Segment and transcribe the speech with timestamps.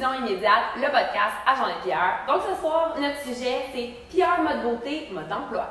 [0.00, 2.20] diffusion immédiate, le podcast à Jean et Pierre.
[2.26, 5.68] Donc ce soir, notre sujet, c'est Pierre mode beauté, mode d'emploi.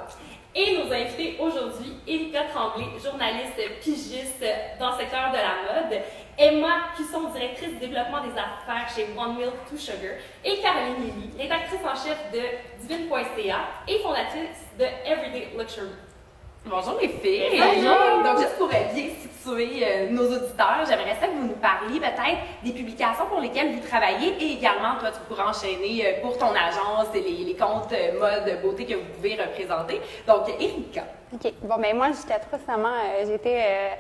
[0.56, 4.44] Et nos invités aujourd'hui, Erika Tremblay, journaliste pigiste
[4.80, 6.02] dans le secteur de la mode,
[6.38, 11.32] Emma Cusson, directrice du développement des affaires chez One Milk Two Sugar, et Caroline Lilly,
[11.38, 12.42] rédactrice en chef de
[12.82, 13.57] Divine.ca
[13.88, 15.89] et fondatrice de Everyday Luxury.
[16.66, 17.61] Bonjour les filles!
[17.61, 18.24] Bonjour!
[18.24, 18.80] Donc, juste pour bien
[19.48, 23.88] euh, nos auditeurs, j'aimerais ça que vous nous parliez peut-être des publications pour lesquelles vous
[23.88, 27.93] travaillez et également, toi, tu pourras enchaîner euh, pour ton agence et les, les comptes
[27.93, 30.02] euh, mode, beauté que vous pouvez représenter.
[30.28, 31.06] Donc, Erika.
[31.34, 31.54] OK.
[31.62, 33.92] Bon, ben moi, jusqu'à tout récemment, j'étais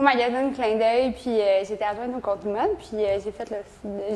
[0.00, 3.50] au magazine Clin d'œil, puis euh, j'étais adjointe au compte mode, puis euh, j'ai fait
[3.50, 3.58] le,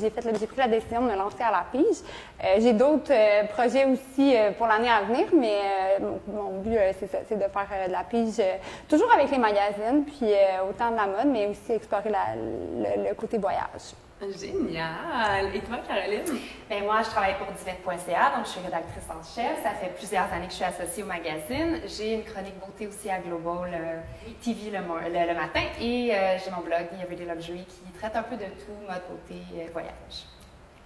[0.01, 1.99] j'ai fait j'ai pris la décision de me lancer à la pige.
[2.43, 3.13] Euh, j'ai d'autres
[3.53, 5.59] projets aussi pour l'année à venir, mais
[6.01, 8.43] mon, but c'est ça, c'est de faire de la pige
[8.89, 10.33] toujours avec les magazines, puis
[10.69, 13.95] autant de la mode, mais aussi explorer le, le côté voyage.
[14.33, 15.55] Génial!
[15.55, 16.39] Et toi, Caroline?
[16.69, 19.63] Ben moi, je travaille pour Divette.ca, donc je suis rédactrice en chef.
[19.63, 21.81] Ça fait plusieurs années que je suis associée au magazine.
[21.87, 24.01] J'ai une chronique beauté aussi à Global euh,
[24.43, 28.37] TV le, le, matin et euh, j'ai mon blog Everyday Luxury qui traite un peu
[28.37, 30.27] de tout, mode, beauté, euh, voyage.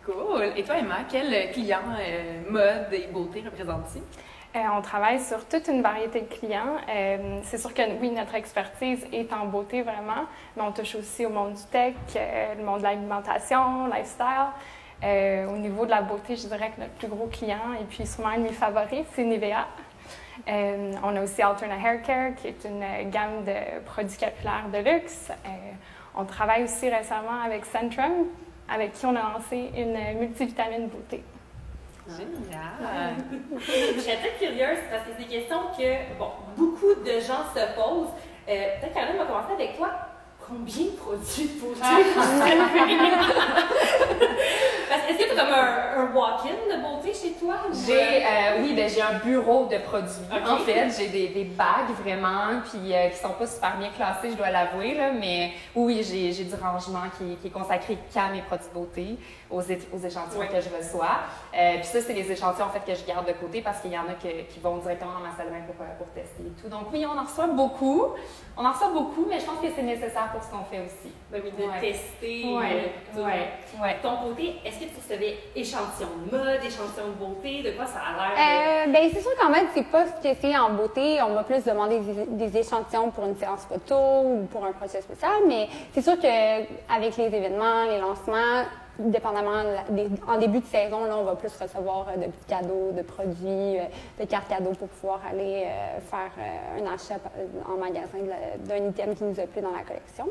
[0.05, 0.53] Cool!
[0.56, 1.83] Et toi, Emma, quel client
[2.48, 4.03] mode et beauté représente-t-il?
[4.56, 6.77] Euh, on travaille sur toute une variété de clients.
[6.88, 10.24] Euh, c'est sûr que oui, notre expertise est en beauté vraiment,
[10.56, 14.48] mais on touche aussi au monde du tech, euh, le monde de l'alimentation, lifestyle.
[15.48, 18.28] au niveau de la beauté, je dirais que notre plus gros client, et puis souvent
[18.28, 19.66] un de mes favoris, c'est Nivea.
[20.46, 25.30] on a aussi Alterna Hair Care, qui est une gamme de produits capillaires de luxe.
[26.16, 28.26] on travaille aussi récemment avec Centrum,
[28.69, 31.22] avec qui on a lancé une multivitamine beauté.
[32.17, 33.14] Génial!
[33.59, 37.75] je serais très curieuse parce que c'est des questions que bon, beaucoup de gens se
[37.75, 38.12] posent.
[38.48, 39.91] Euh, Peut-être qu'Alain va commencer avec toi.
[40.48, 41.98] Combien de produits pour ah.
[44.88, 47.56] Parce que est-ce que tu as comme un, un walk-in de beauté chez toi?
[47.86, 50.08] J'ai, euh, oui, ben, j'ai un bureau de produits.
[50.47, 54.31] En fait, j'ai des, des, bagues vraiment, puis euh, qui sont pas super bien classées,
[54.31, 58.28] je dois l'avouer, là, mais oui, j'ai, j'ai du rangement qui, qui est consacré qu'à
[58.28, 59.19] mes produits beauté
[59.50, 61.20] aux, aux échantillons que je reçois.
[61.54, 63.92] Euh, puis ça, c'est les échantillons en fait que je garde de côté parce qu'il
[63.92, 66.42] y en a qui vont directement dans ma salle de bain pour, euh, pour, tester
[66.42, 66.69] et tout.
[66.69, 68.06] Donc oui, on en reçoit beaucoup.
[68.56, 71.12] On en reçoit beaucoup, mais je pense que c'est nécessaire pour ce qu'on fait aussi.
[71.31, 72.44] Ben oui, de tester.
[72.44, 72.93] Ouais.
[73.16, 73.82] Ouais.
[73.82, 73.97] ouais.
[74.03, 77.62] Ton beauté, est-ce que tu recevais échantillons de mode, échantillons de beauté?
[77.62, 78.87] De quoi ça a l'air?
[78.88, 81.21] Euh, ben c'est sûr qu'en fait, c'est pas ce que c'est en beauté.
[81.22, 85.00] On va plus demander des, des, échantillons pour une séance photo ou pour un projet
[85.00, 88.65] spécial, mais c'est sûr qu'avec les événements, les lancements,
[88.98, 89.62] dépendamment,
[90.26, 93.78] en début de saison, là, on va plus recevoir euh, de petits cadeaux, de produits,
[93.78, 93.84] euh,
[94.20, 96.31] de cartes cadeaux pour pouvoir aller euh, faire
[96.76, 97.19] un achat
[97.69, 98.19] en magasin
[98.64, 100.28] d'un item qui nous a plu dans la collection.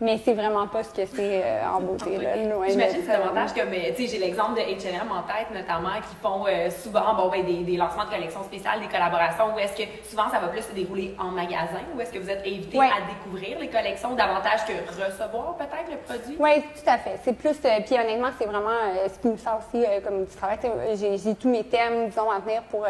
[0.00, 2.16] Mais c'est vraiment pas ce que c'est en beauté.
[2.18, 2.34] là,
[2.68, 6.16] J'imagine que c'est davantage comme, tu sais, j'ai l'exemple de H&M en tête notamment, qui
[6.22, 9.88] font souvent bon, ben, des, des, lancements de collections spéciales, des collaborations, où est-ce que
[10.08, 13.06] souvent ça va plus se dérouler en magasin, ou est-ce que vous êtes invité à
[13.08, 16.36] découvrir les collections davantage que recevoir peut-être le produit?
[16.38, 17.18] Oui, tout à fait.
[17.24, 17.96] C'est plus, puis
[18.38, 20.58] c'est vraiment euh, ce qui me sert aussi euh, comme du travail.
[20.94, 22.88] J'ai tous mes thèmes, disons, à venir pour euh,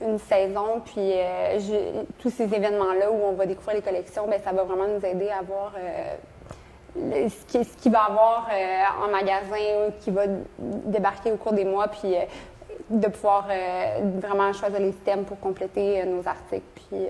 [0.00, 0.80] une saison.
[0.84, 1.12] Puis
[2.18, 5.28] tous ces événements-là où on va découvrir les collections, bien, ça va vraiment nous aider
[5.28, 5.72] à voir
[6.94, 8.48] ce qu'il qui va avoir
[9.02, 10.22] en magasin, qui va
[10.58, 12.14] débarquer au cours des mois, puis
[12.88, 13.48] de pouvoir
[14.00, 16.64] vraiment choisir les thèmes pour compléter nos articles.
[16.74, 17.06] Puis,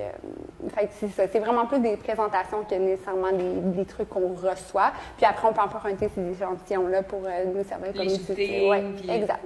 [0.90, 1.28] c'est ça.
[1.28, 4.92] C'est vraiment plus des présentations que nécessairement des, trucs qu'on reçoit.
[5.16, 8.68] Puis après, on peut emprunter ces échantillons-là pour nous servir comme outil.
[8.70, 9.44] Oui, exact.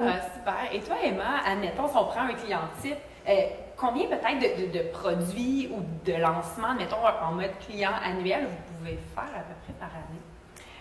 [0.00, 0.54] Ah, super.
[0.72, 2.96] Et toi, Emma, admettons, si on prend un client type,
[3.76, 8.98] combien peut-être de, de, produits ou de lancements, mettons, en mode client annuel, vous pouvez
[9.14, 10.20] faire à peu près par année?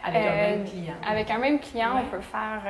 [0.04, 0.94] Avec un même client?
[1.08, 2.62] Avec un même client, on peut faire,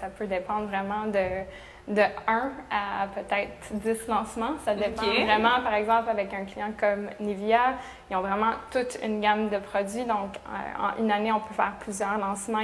[0.00, 1.44] ça peut dépendre vraiment de
[1.88, 4.56] de 1 à peut-être 10 lancements.
[4.64, 7.74] Ça dépend vraiment, par exemple, avec un client comme Nivea,
[8.10, 10.04] ils ont vraiment toute une gamme de produits.
[10.04, 12.60] Donc, euh, en une année, on peut faire plusieurs lancements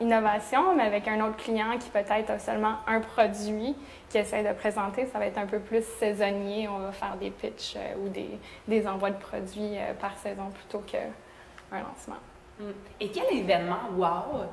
[0.00, 3.74] innovation, mais avec un autre client qui peut-être a seulement un produit
[4.08, 6.68] qui essaie de présenter, ça va être un peu plus saisonnier.
[6.68, 8.38] On va faire des pitchs euh, ou des,
[8.68, 12.16] des, envois de produits euh, par saison plutôt qu'un lancement.
[12.60, 12.70] Hmm.
[13.00, 14.44] Et quel événement, wow,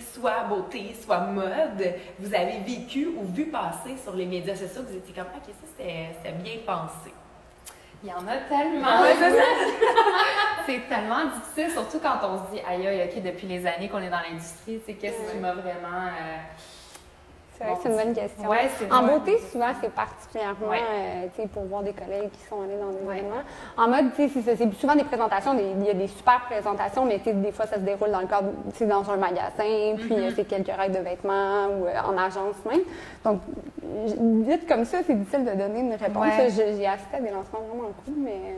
[0.00, 4.96] soit beauté, soit mode, vous avez vécu ou vu passer sur les médias sociaux, vous
[4.96, 7.12] étiez comme, OK, ça, c'était bien pensé.
[8.02, 9.04] Il y en a tellement.
[10.66, 13.98] c'est tellement difficile, surtout quand on se dit, aïe, aïe, OK, depuis les années qu'on
[13.98, 16.06] est dans l'industrie, tu sais, qu'est-ce qui m'a vraiment.
[16.06, 16.38] Euh,
[17.62, 18.48] C'est vrai que c'est une bonne question.
[18.48, 20.78] Ouais, en beauté, souvent, c'est particulièrement Ouais.
[21.38, 23.42] euh, pour voir des collègues qui sont allés dans des événements.
[23.76, 27.52] En mode, c'est souvent des présentations, des- il y a des super présentations, mais des
[27.52, 28.48] fois, ça se déroule dans le cadre,
[28.80, 32.80] dans un magasin, puis euh, c'est quelques règles de vêtements ou euh, en agence même.
[33.24, 33.40] Donc,
[34.46, 36.26] vite comme ça, c'est difficile de donner une réponse.
[36.48, 38.56] J'ai assisté à des lancements vraiment cool, mais...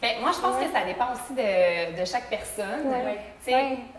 [0.00, 2.84] Ben, moi, je pense que ça dépend aussi de, de chaque personne.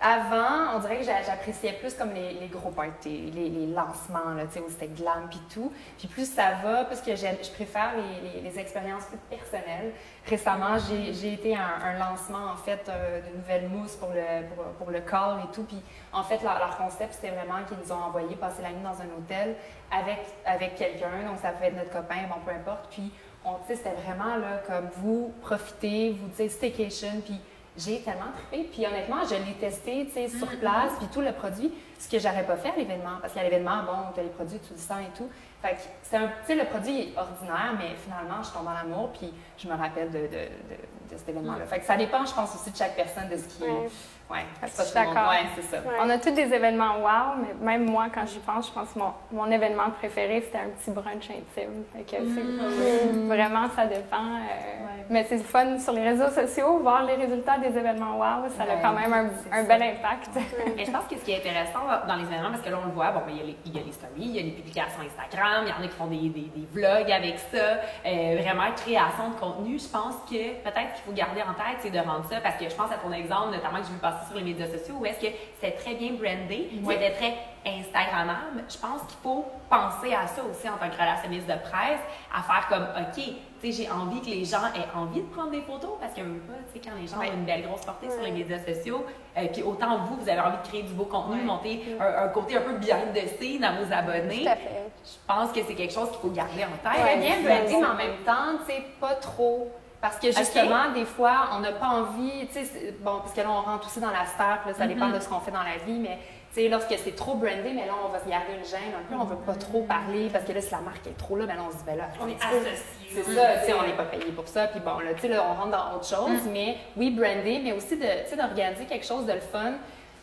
[0.01, 4.33] Avant, on dirait que j'a- j'appréciais plus comme les, les gros parties, les, les lancements,
[4.35, 5.71] là, tu sais, où c'était glam puis tout.
[5.97, 9.91] Puis plus ça va, plus que je préfère les, les- les expériences plus personnelles.
[10.25, 14.09] Récemment, j'ai j'ai été à un, un lancement, en fait, euh, de nouvelles mousses pour
[14.09, 15.63] le, pour, pour le corps et tout.
[15.63, 18.83] Puis, en fait, leur, leur concept, c'était vraiment qu'ils nous ont envoyé passer la nuit
[18.83, 19.55] dans un hôtel
[19.91, 21.23] avec, avec quelqu'un.
[21.25, 22.87] Donc, ça pouvait être notre copain, bon, peu importe.
[22.91, 23.11] Puis,
[23.45, 27.21] on, c'était vraiment là, comme vous profitez, vous, tu sais, staycation.
[27.25, 27.39] Puis,
[27.77, 28.67] j'ai tellement trippé.
[28.71, 32.19] Puis, honnêtement, je l'ai testé, tu sais, sur place, puis tout le produit, ce que
[32.19, 33.17] j'aurais pas fait à l'événement.
[33.21, 35.29] Parce qu'à l'événement, bon, tu as les produits, tu le sens et tout.
[35.61, 38.75] Fait que c'est un, tu sais, le produit est ordinaire, mais finalement, je tombe en
[38.79, 41.65] amour, puis je me rappelle de, de, de, de cet événement-là.
[41.65, 43.63] Fait que ça dépend, je pense, aussi de chaque personne, de ce qui.
[43.63, 43.89] Ouais.
[44.29, 45.29] Ouais, Je c'est pas suis d'accord.
[45.29, 45.77] Ouais, c'est ça.
[45.77, 45.95] Ouais.
[46.01, 48.99] On a tous des événements wow, mais même moi, quand j'y pense, je pense que
[48.99, 51.85] mon, mon événement préféré, c'était un petit brunch intime.
[51.95, 54.17] Fait que c'est- Vraiment, ça dépend.
[54.17, 58.49] euh, Mais c'est le fun sur les réseaux sociaux, voir les résultats des événements wow,
[58.57, 59.29] ça a quand même un,
[59.59, 60.29] un bel impact.
[60.75, 62.87] Mais je pense que ce qui est intéressant dans les événements, parce que là, on
[62.87, 64.39] le voit, bon, ben, il y, a les, il y a les stories, il y
[64.39, 67.39] a les publications Instagram, il y en a qui font des, des, des vlogs avec
[67.39, 67.79] ça.
[68.05, 71.91] Euh, vraiment, création de contenu, je pense que peut-être qu'il faut garder en tête, c'est
[71.91, 74.27] de rendre ça, parce que je pense à ton exemple, notamment que j'ai vu passer
[74.27, 77.33] sur les médias sociaux, où est-ce que c'est très bien brandé, c'était très
[77.65, 78.63] Instagrammable.
[78.69, 81.99] Je pense qu'il faut penser à ça aussi en tant que relationniste de presse,
[82.33, 83.23] à faire comme, OK,
[83.61, 86.21] tu sais, j'ai envie que les gens aient envie de prendre des photos, parce que
[86.21, 88.59] veut pas, tu sais, quand les gens ont une belle grosse portée sur les médias
[88.59, 89.05] sociaux,
[89.37, 92.27] euh, puis autant vous, vous avez envie de créer du beau contenu, monter un, un
[92.29, 94.43] côté un peu behind the scene à vos abonnés.
[94.43, 94.91] Tout à fait.
[95.03, 97.01] Je pense que c'est quelque chose qu'il faut garder en tête.
[97.01, 99.71] Très bien c'est mais en même temps, tu sais, pas trop.
[99.99, 103.47] Parce que justement, des fois, on n'a pas envie, tu sais, bon, parce que là,
[103.49, 105.97] on rentre aussi dans la là, ça dépend de ce qu'on fait dans la vie,
[105.99, 106.19] mais
[106.57, 109.03] tu sais, lorsque c'est trop brandé, mais là, on va se garder une gêne un
[109.07, 111.45] peu, on veut pas trop parler, parce que là, si la marque est trop là,
[111.45, 113.13] ben là, on se dit, ben là, On est associés.
[113.13, 114.67] C'est ça, tu sais, on n'est pas payé pour ça.
[114.67, 117.73] Puis bon, là, tu sais, là, on rentre dans autre chose, mais oui, brandé, mais
[117.73, 119.73] aussi de, tu sais, d'organiser quelque chose de le fun.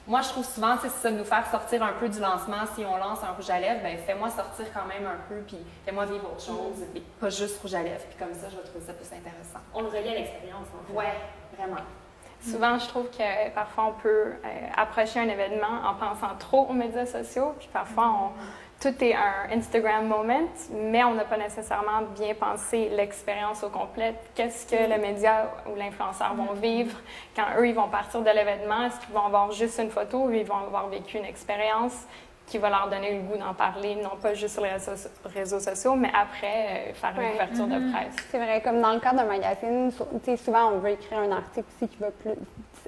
[0.06, 2.66] Moi, je trouve souvent, c'est ça, de nous faire sortir un peu du lancement.
[2.74, 5.56] Si on lance un rouge à lèvres, ben fais-moi sortir quand même un peu, puis
[5.86, 8.04] fais-moi vivre autre chose, puis pas juste rouge à lèvres.
[8.10, 9.60] Puis comme ça, je vais trouver ça plus intéressant.
[9.72, 10.98] On le relie à l'expérience, en fait.
[10.98, 11.14] Ouais,
[11.56, 11.80] vraiment.
[12.50, 16.72] Souvent, je trouve que parfois, on peut euh, approcher un événement en pensant trop aux
[16.74, 18.30] médias sociaux, puis parfois, on-
[18.80, 24.14] tout est un Instagram moment, mais on n'a pas nécessairement bien pensé l'expérience au complet.
[24.34, 26.94] Qu'est-ce que le média ou l'influenceur vont vivre
[27.34, 28.84] quand eux, ils vont partir de l'événement?
[28.84, 31.96] Est-ce qu'ils vont avoir juste une photo ou ils vont avoir vécu une expérience?
[32.46, 34.92] Qui va leur donner le goût d'en parler, non pas juste sur les réseaux,
[35.24, 38.16] réseaux sociaux, mais après, euh, faire une couverture de presse.
[38.30, 39.90] C'est vrai, comme dans le cadre d'un magazine,
[40.36, 42.32] souvent on veut écrire un article aussi qui va plus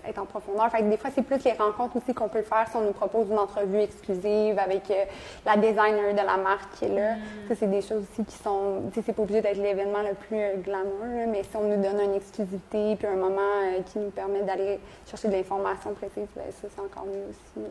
[0.09, 0.71] être en profondeur.
[0.71, 2.83] Fait que des fois, c'est plus les rencontres aussi qu'on peut le faire si on
[2.83, 5.05] nous propose une entrevue exclusive avec euh,
[5.45, 7.15] la designer de la marque qui est là.
[7.49, 8.83] Ça, c'est des choses aussi qui sont.
[8.89, 11.65] Tu sais, c'est pas obligé d'être l'événement le plus euh, glamour, là, mais si on
[11.65, 14.79] nous donne une exclusivité puis un moment euh, qui nous permet d'aller
[15.09, 17.67] chercher de l'information précise, ben, ça, c'est encore mieux aussi.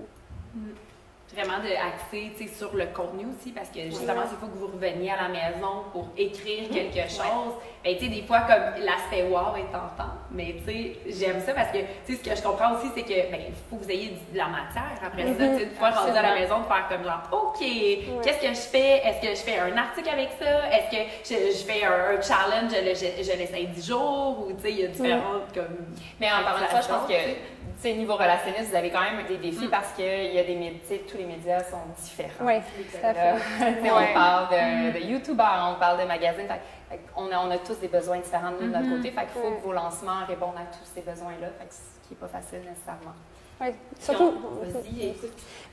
[1.33, 5.11] Vraiment de axer sur le contenu aussi, parce que justement, s'il faut que vous reveniez
[5.11, 9.55] à la maison pour écrire quelque chose, ben, tu sais, des fois, comme l'aspect wow
[9.57, 12.75] est tentant, mais tu sais, j'aime ça parce que, tu sais, ce que je comprends
[12.75, 15.57] aussi, c'est que, ben, il faut que vous ayez de la matière après ça, tu
[15.57, 18.69] sais, une fois rendu à la maison, de faire comme genre, OK, qu'est-ce que je
[18.69, 19.01] fais?
[19.03, 20.69] Est-ce que je fais un article avec ça?
[20.71, 24.45] Est-ce que je, je fais un, un challenge, je, je, je l'essaye 10 jours?
[24.47, 25.75] Ou, tu sais, il y a différentes, comme...
[26.19, 27.13] Mais en parlant de ça, je pense que,
[27.77, 27.89] sais.
[27.89, 30.43] tu sais, niveau relationniste, vous avez quand même des défis parce que il y a
[30.43, 32.45] des médias, tous les médias sont différents.
[32.45, 33.33] Oui, tout à fait.
[33.91, 36.47] On parle de, de YouTubers, on parle de magazines.
[36.47, 39.11] Fait, fait on, a, on a tous des besoins différents de nous, de notre côté.
[39.11, 41.47] Fait qu'il faut que vos lancements répondent à tous ces besoins-là.
[41.59, 43.15] Fait que ce qui n'est pas facile nécessairement.
[43.61, 43.67] Oui,
[43.99, 44.33] surtout.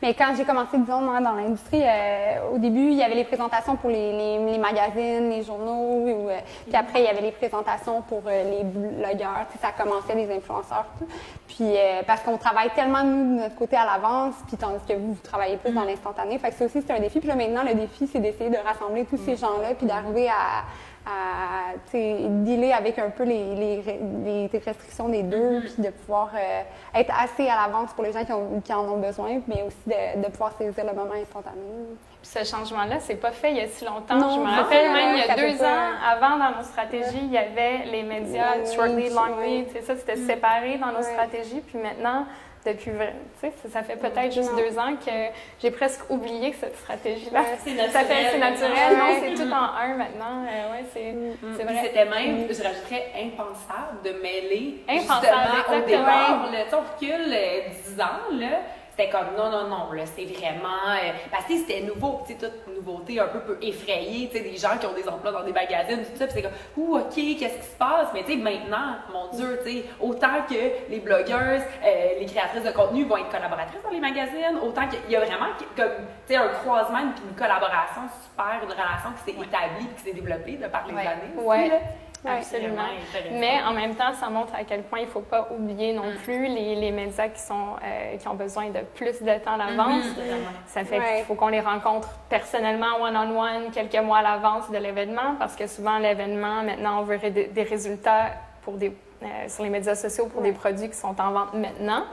[0.00, 3.24] Mais quand j'ai commencé, disons, moi, dans l'industrie, euh, au début, il y avait les
[3.24, 7.20] présentations pour les, les, les magazines, les journaux, ou, euh, puis après, il y avait
[7.20, 9.46] les présentations pour euh, les blogueurs.
[9.50, 11.06] Tu sais, ça commençait, les influenceurs, tout.
[11.46, 14.94] Puis, euh, parce qu'on travaille tellement, nous, de notre côté à l'avance, puis tandis que
[14.94, 16.38] vous, vous travaillez plus dans l'instantané.
[16.38, 17.20] Fait que ça aussi, c'est un défi.
[17.20, 20.64] Puis là, maintenant, le défi, c'est d'essayer de rassembler tous ces gens-là, puis d'arriver à,
[21.04, 23.82] à dealer avec un peu les, les,
[24.52, 26.62] les restrictions des deux, puis de pouvoir euh,
[26.94, 29.76] être assez à l'avance pour les gens qui, ont, qui en ont besoin, mais aussi
[29.86, 31.60] de, de pouvoir saisir le moment instantané.
[32.22, 34.14] Puis ce changement-là, c'est pas fait il y a si longtemps.
[34.14, 37.32] Non, je me rappelle même il y a deux ans, avant dans nos stratégies, il
[37.32, 39.66] y avait les médias short lead, long.
[39.72, 41.60] C'est ça, c'était séparé dans nos stratégies.
[41.60, 42.26] Puis maintenant,
[42.64, 45.10] depuis, tu sais, ça fait peut-être juste deux ans que
[45.60, 47.42] j'ai presque oublié cette stratégie-là.
[47.64, 47.90] c'est naturel.
[47.90, 50.44] Ça fait, c'est naturel, non, c'est tout en un maintenant.
[50.46, 51.36] Euh, ouais, c'est, Mm.
[51.56, 51.82] c'est Puis vrai.
[51.86, 55.26] C'était même, je rajouterais, impensable de mêler Impensable,
[55.56, 56.48] justement au départ.
[56.52, 58.60] Sais, on recule euh, 10 ans, là.
[58.94, 60.68] C'était comme non, non, non, là, c'est vraiment.
[61.02, 64.42] euh, parce que c'était nouveau, tu sais, toute nouveauté un peu peut effrayer, tu sais,
[64.44, 66.96] des gens qui ont des emplois dans des magazines, tout ça, puis c'est comme, ouh,
[66.98, 68.08] OK, qu'est-ce qui se passe?
[68.12, 72.64] Mais tu sais, maintenant, mon Dieu, tu sais, autant que les blogueuses, euh, les créatrices
[72.64, 75.86] de contenu vont être collaboratrices dans les magazines, autant qu'il y a vraiment comme,
[76.26, 80.12] tu sais, un croisement, puis une collaboration super, une relation qui s'est établie, qui s'est
[80.14, 81.06] développée de par les Ouais.
[81.06, 81.32] années.
[81.38, 81.68] aussi, Ouais.
[81.68, 81.76] là.
[82.24, 82.82] Absolument.
[83.32, 86.04] Mais en même temps, ça montre à quel point il ne faut pas oublier non
[86.10, 86.16] Mm.
[86.22, 90.04] plus les, les médias qui, sont, euh, qui ont besoin de plus de temps d'avance.
[90.04, 90.42] Mhm.
[90.66, 91.16] Ça fait Ouais.
[91.16, 95.66] qu'il faut qu'on les rencontre personnellement, one-on-one, quelques mois à l'avance de l'événement, parce que
[95.66, 98.26] souvent, l'événement, maintenant, on veut des résultats
[98.62, 102.04] pour des, euh, sur les médias sociaux pour des produits qui sont en vente maintenant.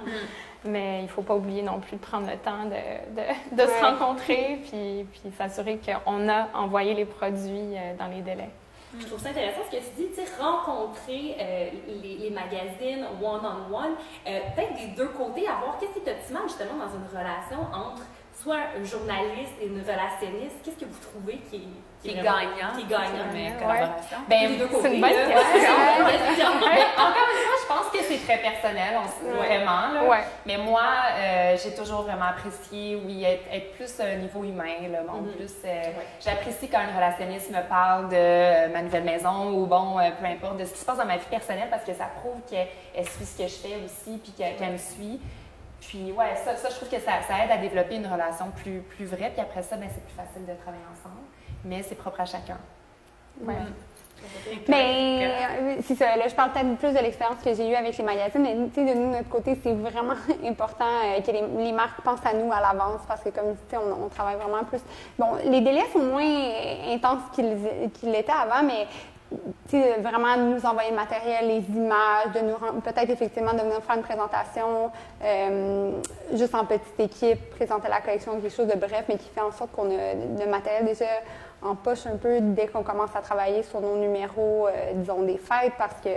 [0.65, 3.67] Mais il ne faut pas oublier non plus de prendre le temps de, de, de
[3.69, 8.49] se rencontrer puis, puis s'assurer qu'on a envoyé les produits euh, dans les délais.
[8.98, 11.69] Je trouve ça intéressant ce que tu dis, tu sais, rencontrer euh,
[12.01, 13.93] les, magazines one-on-one,
[14.27, 17.62] euh, peut-être des deux côtés, à voir qu'est-ce qui est optimal justement dans une relation
[17.72, 18.03] entre
[18.34, 20.55] soit un journaliste et une relationniste.
[20.63, 21.67] Qu'est-ce que vous trouvez qui est,
[22.01, 22.72] Qui est gagnant.
[22.75, 23.25] Qui est gagnant.
[23.34, 24.18] Mais collaboration.
[24.29, 25.74] Ben, c'est une bonne question.
[26.98, 29.36] Encore une fois, je pense que c'est très personnel, on Ouais.
[29.48, 29.94] vraiment.
[29.94, 30.03] Là.
[30.06, 30.24] Ouais.
[30.46, 30.82] Mais moi,
[31.18, 34.88] euh, j'ai toujours vraiment apprécié, oui, être, être plus au niveau humain.
[34.89, 35.32] Là, bon, Mhm.
[35.34, 35.84] plus, euh,
[36.24, 40.25] J'apprécie quand une relationniste me parle de euh, ma nouvelle maison ou, bon, euh, peu
[40.25, 42.68] importe, de ce qui se passe dans ma vie personnelle parce que ça prouve qu'elle
[42.96, 45.20] elle suit ce que je fais aussi puis qu'elle qu'elle me suit.
[45.82, 48.82] Puis, ouais, ça, ça, je trouve que ça, ça aide à développer une relation plus,
[48.82, 49.32] plus vraie.
[49.32, 51.24] Puis après ça, ben, c'est plus facile de travailler ensemble.
[51.65, 52.57] Mais c'est propre à chacun.
[53.41, 53.55] Ouais.
[54.67, 58.03] Mais c'est ça, là, je parle peut-être plus de l'expérience que j'ai eue avec les
[58.03, 62.25] magazines, mais de nous, notre côté, c'est vraiment important euh, que les, les marques pensent
[62.25, 64.81] à nous à l'avance parce que, comme tu sais, on, on travaille vraiment plus.
[65.17, 66.23] Bon, les délais sont moins
[66.89, 67.57] intenses qu'ils
[67.93, 68.87] qu'ils l'étaient avant, mais
[70.01, 74.01] vraiment nous envoyer le matériel, les images, de nous peut-être effectivement de venir faire une
[74.01, 74.91] présentation
[75.23, 75.91] euh,
[76.33, 79.51] juste en petite équipe, présenter la collection, quelque chose de bref, mais qui fait en
[79.51, 81.05] sorte qu'on a le matériel déjà
[81.61, 85.37] en poche un peu dès qu'on commence à travailler sur nos numéros, euh, disons, des
[85.37, 86.09] fêtes, parce que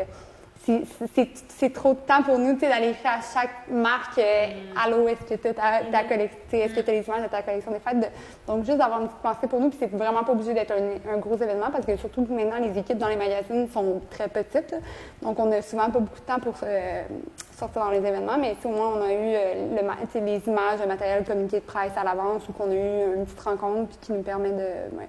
[1.59, 4.47] c'est- trop de temps pour nous d'aller écrire à chaque marque euh,
[4.81, 7.29] Allô, est-ce que tu as ta, ta collection, est-ce que tu as les images de
[7.29, 7.99] ta collection des fêtes?
[7.99, 8.07] De-
[8.47, 11.13] donc, juste d'avoir une petite pensée pour nous, puis c'est vraiment pas obligé d'être un,
[11.15, 14.29] un gros événement, parce que surtout que maintenant, les équipes dans les magazines sont très
[14.29, 14.77] petites.
[15.21, 17.03] Donc, on a souvent pas beaucoup de temps pour euh,
[17.59, 19.55] sortir dans les événements, mais au moins, on a eu euh,
[20.15, 23.25] le les images, le matériel, communiqué de presse à l'avance, ou qu'on a eu une
[23.25, 25.09] petite rencontre, puis qui nous permet de ouais,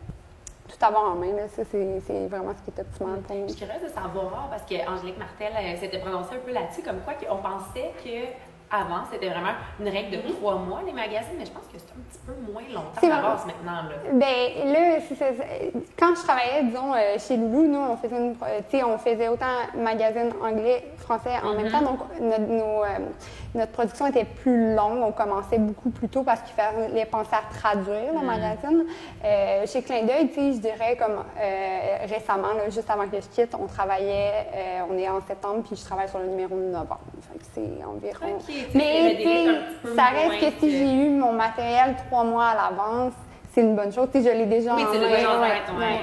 [0.73, 1.33] tout avoir en main.
[1.33, 1.47] Là.
[1.47, 3.47] Ça, c'est vraiment ce qui est optimal pour nous.
[3.47, 7.01] Je suis curieuse de savoir, parce qu'Angélique Martel euh, s'était prononcée un peu là-dessus, comme
[7.01, 11.45] quoi on pensait que avant c'était vraiment une règle de trois mois, les magazines, mais
[11.45, 13.83] je pense que c'est un petit peu moins longtemps C'est d'avance maintenant.
[13.83, 13.95] Là.
[14.13, 14.99] Ben là,
[15.97, 18.35] quand je travaillais, disons, euh, chez Loulou, nous, on faisait, une,
[18.85, 22.87] on faisait autant magazine anglais, français en même temps, donc notre, nos, euh,
[23.53, 27.53] notre production était plus longue, on commençait beaucoup plus tôt parce qu'il fallait penser à
[27.55, 28.85] traduire le magazine.
[29.23, 31.23] Euh, chez Clin d'œil, je dirais comme
[32.09, 34.47] récemment, là, juste avant que je quitte, on travaillait,
[34.89, 37.01] on est en septembre, puis je travaille sur le numéro de novembre.
[37.53, 38.39] C'est environ...
[38.73, 39.59] Mais
[39.95, 43.13] ça reste que si j'ai eu mon matériel trois mois à l'avance,
[43.53, 44.07] c'est une bonne chose.
[44.11, 45.97] Tu sais, je l'ai déjà Oui, en main,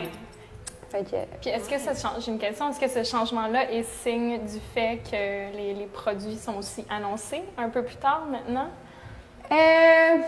[0.93, 4.39] que, Puis est-ce que ce change, j'ai une question, est-ce que ce changement-là est signe
[4.39, 8.69] du fait que les, les produits sont aussi annoncés un peu plus tard maintenant?
[9.53, 10.19] Euh,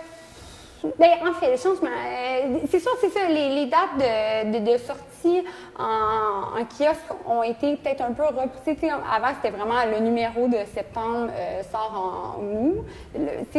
[0.98, 4.72] ben, en fait, le changement, euh, c'est sûr, c'est ça, les, les dates de, de,
[4.72, 5.44] de sortie
[5.78, 8.76] en, en kiosque ont été peut-être un peu repoussées.
[8.90, 12.84] Avant, c'était vraiment le numéro de septembre euh, sort en août.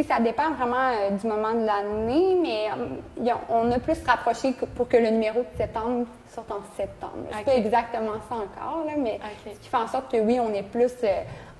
[0.07, 4.87] Ça dépend vraiment euh, du moment de l'année, mais euh, on a plus rapproché pour
[4.87, 7.13] que le numéro de septembre sorte en septembre.
[7.31, 10.53] C'est pas exactement ça encore, là, mais ce qui fait en sorte que oui, on
[10.53, 10.93] est plus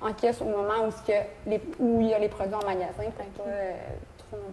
[0.02, 2.66] en kiosque au moment où, ce que les, où il y a les produits en
[2.66, 3.04] magasin
[3.36, 3.50] pour pas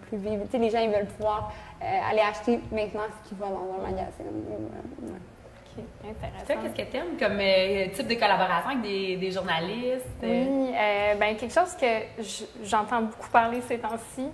[0.08, 0.44] plus vivre.
[0.44, 3.78] Tu sais, les gens ils veulent pouvoir euh, aller acheter maintenant ce qu'ils voient dans
[3.84, 4.24] un magasin.
[5.02, 5.12] Ouais.
[5.74, 6.62] Ok, Toi, intéressant.
[6.74, 10.04] qu'est-ce que tu aimes comme euh, type de collaboration avec des, des journalistes?
[10.22, 10.44] euh?
[10.46, 11.86] Oui, euh, ben, quelque chose que
[12.64, 14.26] j'entends beaucoup parler ces temps-ci,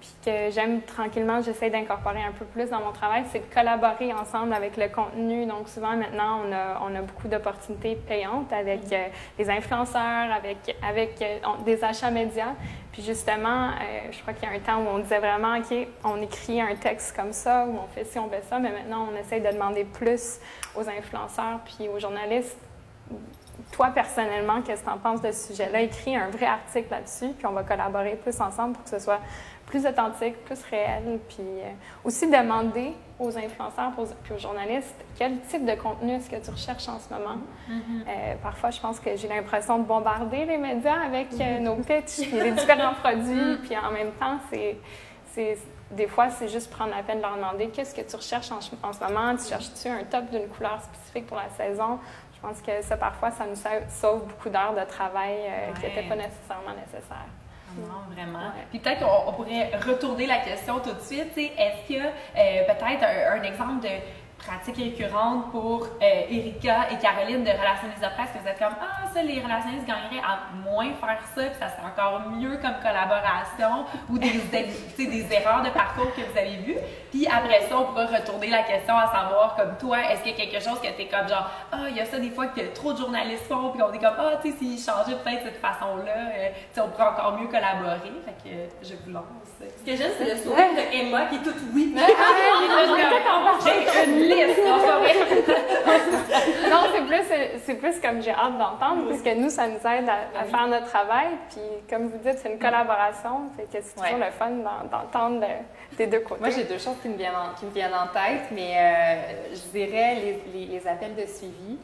[0.00, 4.12] puis que j'aime tranquillement, j'essaie d'incorporer un peu plus dans mon travail, c'est de collaborer
[4.12, 5.46] ensemble avec le contenu.
[5.46, 10.76] Donc souvent maintenant, on a, on a beaucoup d'opportunités payantes avec euh, des influenceurs, avec,
[10.88, 12.54] avec euh, on- des achats médias.
[12.92, 15.76] Puis justement, euh, je crois qu'il y a un temps où on disait vraiment, OK,
[16.04, 19.08] on écrit un texte comme ça, ou on fait ci, on fait ça, mais maintenant
[19.12, 20.38] on essaie de demander plus
[20.76, 22.56] aux influenceurs puis aux journalistes
[23.72, 25.80] toi, personnellement, qu'est-ce que tu en penses de ce sujet-là?
[25.82, 29.20] Écris un vrai article là-dessus, puis on va collaborer plus ensemble pour que ce soit
[29.68, 31.20] plus authentique, plus réel.
[31.28, 31.70] Puis euh,
[32.04, 36.88] aussi demander aux influenceurs puis aux journalistes quel type de contenu est-ce que tu recherches
[36.88, 37.38] en ce moment?
[37.68, 38.02] Mm-hmm.
[38.08, 42.20] Euh, parfois, je pense que j'ai l'impression de bombarder les médias avec euh, nos pitchs
[42.20, 43.56] et les différents produits.
[43.62, 44.78] Puis en même temps, c'est
[45.90, 48.58] des fois, c'est juste prendre la peine de leur demander qu'est-ce que tu recherches en,
[48.86, 49.36] en ce moment?
[49.36, 51.98] Tu cherches-tu un top d'une couleur spécifique pour la saison?
[52.34, 53.56] Je pense que ça, parfois, ça nous
[53.88, 57.26] sauve beaucoup d'heures de travail euh, qui n'étaient pas nécessairement nécessaires.
[57.76, 58.52] Non, vraiment.
[58.70, 61.36] Puis peut-être qu'on pourrait retourner la question tout de suite.
[61.36, 63.88] Est-ce qu'il y a euh, peut-être un, exemple de
[64.48, 68.74] pratique récurrente pour euh, Erika et Caroline de relationnistes de presse, que vous êtes comme
[68.80, 72.80] Ah, ça, les relationnistes gagneraient à moins faire ça, puis ça serait encore mieux comme
[72.80, 74.32] collaboration, ou des,
[74.96, 76.78] des, des erreurs de parcours que vous avez vues.
[77.10, 80.34] Puis après ça, on pourra retourner la question à savoir, comme toi, est-ce qu'il y
[80.34, 82.46] a quelque chose que tu es comme genre Ah, il y a ça des fois
[82.46, 85.44] que trop de journalistes font, puis on est comme Ah, tu sais, s'ils changeaient peut-être
[85.44, 88.12] cette façon-là, euh, on pourrait encore mieux collaborer.
[88.24, 89.47] Fait que je vous lance.
[89.60, 91.92] Ce que j'aime, c'est le sourire de Emma qui est toute oui.
[91.96, 92.02] J'ai
[96.70, 97.24] non, c'est plus,
[97.64, 100.86] c'est plus comme j'ai hâte d'entendre, parce que nous, ça nous aide à, faire notre
[100.86, 101.28] travail.
[101.50, 101.60] Puis,
[101.90, 103.50] comme vous dites, c'est une collaboration.
[103.56, 104.50] Fait que c'est toujours le fun
[104.90, 105.44] d'entendre
[105.96, 106.40] des deux côtés.
[106.40, 109.54] Moi, j'ai deux choses qui me viennent en, qui me viennent en tête, mais euh,
[109.54, 111.78] je dirais les, les, les appels de suivi.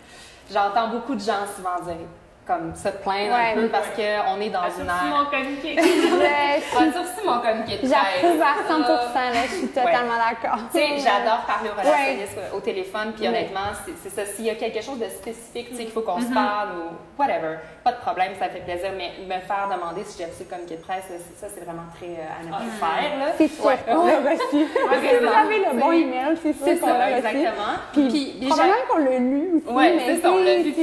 [0.53, 2.07] J'entends beaucoup de gens souvent dire
[2.47, 5.05] comme se plaindre un peu parce qu'on est dans une ère.
[5.09, 5.79] mon communiqué.
[5.79, 10.59] As-tu mon communiqué de J'approuve à 100 là, je suis totalement d'accord.
[10.73, 13.73] Tu sais, j'adore parler aux relationnistes au téléphone, puis honnêtement,
[14.03, 14.27] c'est ça.
[14.27, 16.35] S'il y a quelque chose de spécifique, tu sais, qu'il faut qu'on se mm-hmm.
[16.35, 20.27] parle ou whatever, pas de problème, ça fait plaisir, mais me faire demander si j'ai
[20.27, 21.05] reçu le communiqué de presse,
[21.41, 22.87] ça, c'est vraiment très euh, à ne pas ah.
[22.87, 23.27] faire, là.
[23.39, 24.67] C'est sûr qu'on l'a reçu.
[24.67, 27.17] Vous avez le bon email, c'est sûr qu'on l'a reçu.
[27.19, 27.75] Exactement.
[27.93, 30.75] Puis, probablement qu'on l'a lu aussi, ouais, mais c'est on l'a lu.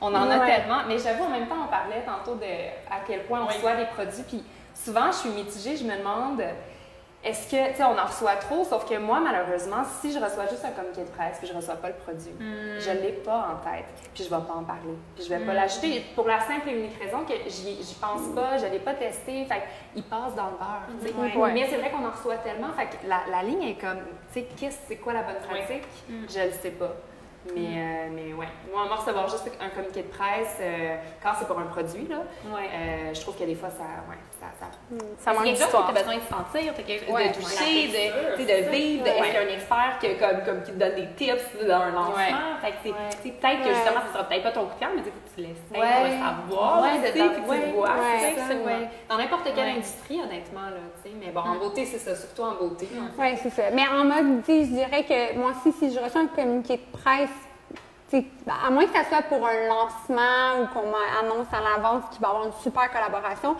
[0.00, 0.80] On en a tellement.
[0.88, 2.44] Mais j'avoue, en même temps, on parlait tantôt de
[2.90, 4.22] à quel point on reçoit des produits.
[4.26, 4.42] Puis
[4.74, 6.42] souvent, je suis mitigée, je me demande.
[7.22, 10.46] Est-ce que, tu sais, on en reçoit trop, sauf que moi, malheureusement, si je reçois
[10.46, 12.80] juste un communiqué de presse puis je reçois pas le produit, hmm.
[12.80, 15.52] je l'ai pas en tête, puis je vais pas en parler, puis je vais pas
[15.52, 15.56] hmm.
[15.56, 19.44] l'acheter pour la simple et unique raison que j'y pense pas, je l'ai pas testé,
[19.44, 19.62] fait
[19.94, 21.52] il passe dans le beurre.
[21.52, 24.00] Mais c'est vrai qu'on en reçoit tellement, fait que la, la ligne est comme,
[24.32, 25.84] tu sais, c'est quoi la bonne pratique?
[26.08, 26.24] Hmm.
[26.26, 26.96] Je le sais pas.
[27.46, 31.46] Mais, euh, mais ouais, moi, moi, recevoir juste un communiqué de presse euh, quand c'est
[31.46, 34.98] pour un produit, là, euh, je trouve que des fois, ça, ouais, ça, ça, mm.
[35.18, 35.90] ça manque d'histoire.
[35.90, 36.74] Tu as besoin de sentir,
[37.08, 40.62] ouais, de toucher, de, de vivre, est-ce qu'il y a un expert qui, comme, comme,
[40.62, 42.60] qui te donne des tips dans un lancement?
[42.60, 42.76] Fait que
[43.22, 45.40] c'est peut-être que justement, ça sera peut-être pas ton coup de cœur, mais tu tu
[45.42, 48.72] laisses pour le savoir, ouais, tu sais, puis tu vois.
[49.08, 51.58] Dans n'importe quelle industrie, honnêtement, là, tu sais, mais bon, en mm.
[51.58, 52.88] beauté, c'est ça, surtout en beauté.
[53.18, 53.62] Oui, c'est ça.
[53.72, 57.29] Mais en mode, je dirais que moi aussi, si je reçois un communiqué de presse,
[58.16, 62.28] à moins que ça soit pour un lancement ou qu'on annonce à l'avance qu'il va
[62.28, 63.56] y avoir une super collaboration,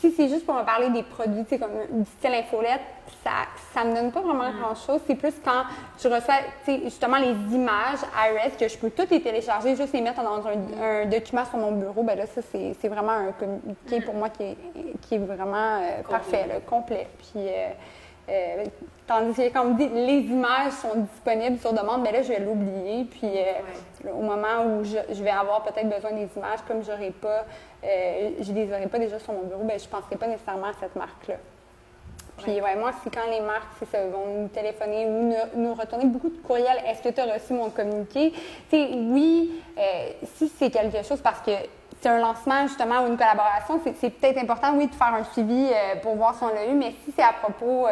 [0.00, 2.80] si c'est juste pour me parler des produits, comme du style infolette,
[3.74, 5.00] ça ne me donne pas vraiment grand-chose.
[5.06, 5.64] C'est plus quand
[6.02, 6.36] je reçois
[6.84, 11.04] justement les images IRS que je peux toutes les télécharger, juste les mettre dans un,
[11.06, 12.02] document sur mon bureau.
[12.02, 14.04] Ben là, ça, c'est vraiment un communiqué mm.
[14.04, 14.56] pour moi qui est,
[15.02, 17.06] qui est vraiment euh, parfait, complet.
[17.18, 17.68] Puis, euh,
[18.30, 18.64] euh,
[19.06, 23.04] tandis que, comme dit, les images sont disponibles sur demande, mais là, je vais l'oublier.
[23.04, 27.44] Puis, euh, au moment où je, vais avoir peut-être besoin des images, comme j'aurais pas,
[27.84, 30.68] euh, je les aurais pas déjà sur mon bureau, ben, je ne penserai pas nécessairement
[30.68, 31.36] à cette marque-là.
[32.38, 32.76] Puis, ouais.
[32.76, 36.82] moi, c'est quand les marques ça, vont nous téléphoner ou nous, retourner beaucoup de courriels.
[36.86, 38.32] Est-ce que tu as reçu mon communiqué?
[38.70, 39.60] sais, oui,
[40.36, 41.50] si c'est quelque chose parce que
[42.00, 45.70] c'est un lancement justement ou une collaboration, c'est peut-être important, oui, de faire un suivi
[46.02, 47.86] pour voir si on l'a eu, mais si c'est à propos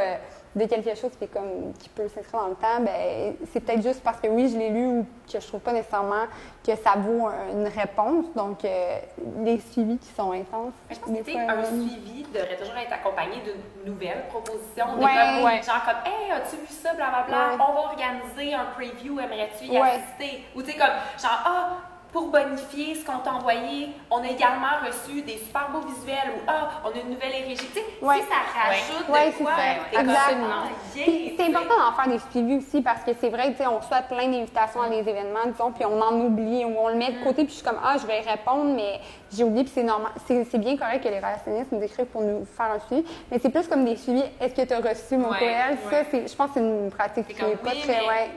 [0.59, 3.83] de quelque chose qui, est comme, qui peut s'inscrire dans le temps, ben, c'est peut-être
[3.83, 6.27] juste parce que oui, je l'ai lu ou que je trouve pas nécessairement
[6.67, 8.27] que ça vaut une réponse.
[8.35, 8.99] Donc, euh,
[9.45, 10.73] les suivis qui sont intenses.
[10.91, 14.87] je pense que un suivi devrait toujours être accompagné d'une nouvelle proposition.
[14.97, 15.63] Ouais, comme, ouais.
[15.63, 20.45] Genre comme, hey, as-tu vu ça, blablabla, on va organiser un preview, aimerais-tu y assister?
[20.57, 21.69] Ou tu sais, comme, genre, ah,
[22.13, 26.41] pour bonifier ce qu'on t'a envoyé, on a également reçu des super beaux visuels ou
[26.47, 27.57] ah, on a une nouvelle érégie.
[27.57, 29.31] Tu sais, si ça rajoute ouais.
[29.31, 29.53] de quoi,
[29.93, 30.65] exactement.
[30.95, 34.03] c'est important d'en faire des suivis aussi parce que c'est vrai, tu sais, on reçoit
[34.03, 37.23] plein d'invitations à des événements, disons, puis on en oublie ou on le met de
[37.23, 40.13] côté, puis je suis comme ah, je vais répondre, mais j'ai oublié, puis c'est normal.
[40.27, 43.51] C'est bien correct que les relationnistes nous écrivent pour nous faire un suivi, mais c'est
[43.51, 44.25] plus comme des suivis.
[44.41, 45.77] Est-ce que tu as reçu mon courriel?
[45.91, 48.31] Ça, je pense que c'est une pratique qui n'est pas très.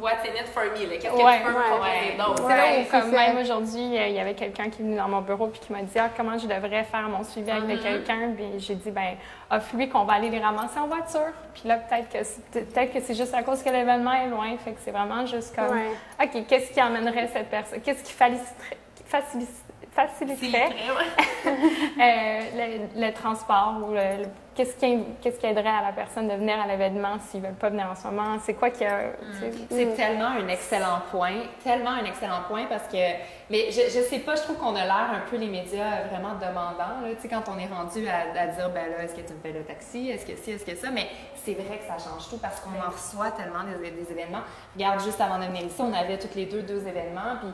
[0.00, 0.96] What's in it for me, là?
[1.00, 2.46] Qu'est-ce que Ouais, tu peux me ouais, proposer d'autre?
[2.46, 5.08] Ouais, Ouais, ou comme même aujourd'hui, euh, il y avait quelqu'un qui est venu dans
[5.08, 7.82] mon bureau puis qui m'a dit ah, comment je devrais faire mon suivi avec Mhm.
[7.82, 8.30] quelqu'un.
[8.36, 9.16] Puis j'ai dit ben
[9.50, 11.32] offre-lui qu'on va aller les ramasser en voiture.
[11.54, 14.56] Puis là peut-être que c'est, peut-être que c'est juste à cause que l'événement est loin.
[14.64, 15.90] Fait que c'est vraiment juste comme Ouais.
[16.22, 18.76] ok qu'est-ce qui amènerait cette personne, qu'est-ce qui faciliterait,
[19.92, 20.68] faciliterait,
[21.46, 22.40] euh,
[22.94, 26.34] le, le transport ou le- le- qu'est-ce qui, qu'est-ce qui aiderait à la personne de
[26.34, 28.36] venir à l'événement s'ils veulent pas venir en ce moment?
[28.42, 29.00] C'est quoi qui a
[29.40, 32.96] sais, C'est tellement un excellent point, tellement un excellent point parce que,
[33.50, 36.34] mais je, je sais pas, je trouve qu'on a l'air un peu les médias vraiment
[36.34, 39.22] demandants, là, tu sais, quand on est rendu à, à dire, ben là, est-ce que
[39.26, 41.84] tu me fais le taxi, est-ce que ci, est-ce que ça, mais c'est vrai que
[41.84, 44.42] ça change tout parce qu'on en reçoit tellement des, des événements.
[44.76, 47.48] Regarde, juste avant de venir ici, on avait toutes les deux deux événements, puis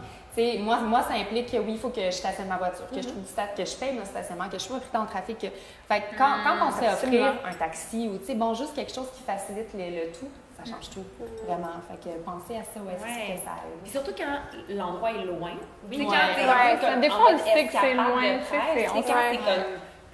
[0.59, 3.09] moi, moi, ça implique que oui, il faut que je stationne ma voiture, que je
[3.09, 5.38] trouve du stade, que je paye mon stationnement, que je sois pris dans le trafic.
[5.38, 5.46] que-
[5.88, 8.75] Fait que quand, quand on se fait offrir un taxi ou, tu sais, bon, juste
[8.75, 11.05] quelque chose qui facilite le, le tout, ça change tout,
[11.46, 11.68] vraiment.
[11.88, 12.99] Fait que pensez à ça, ouais, Ouais.
[13.05, 13.92] c'est que ça Puis aide.
[13.92, 15.53] surtout quand l'endroit est loin.
[15.90, 16.07] Oui, ouais.
[16.07, 19.37] quand comme des fois, on le sait que c'est loin, c'est- quand sait.
[19.37, 19.64] comme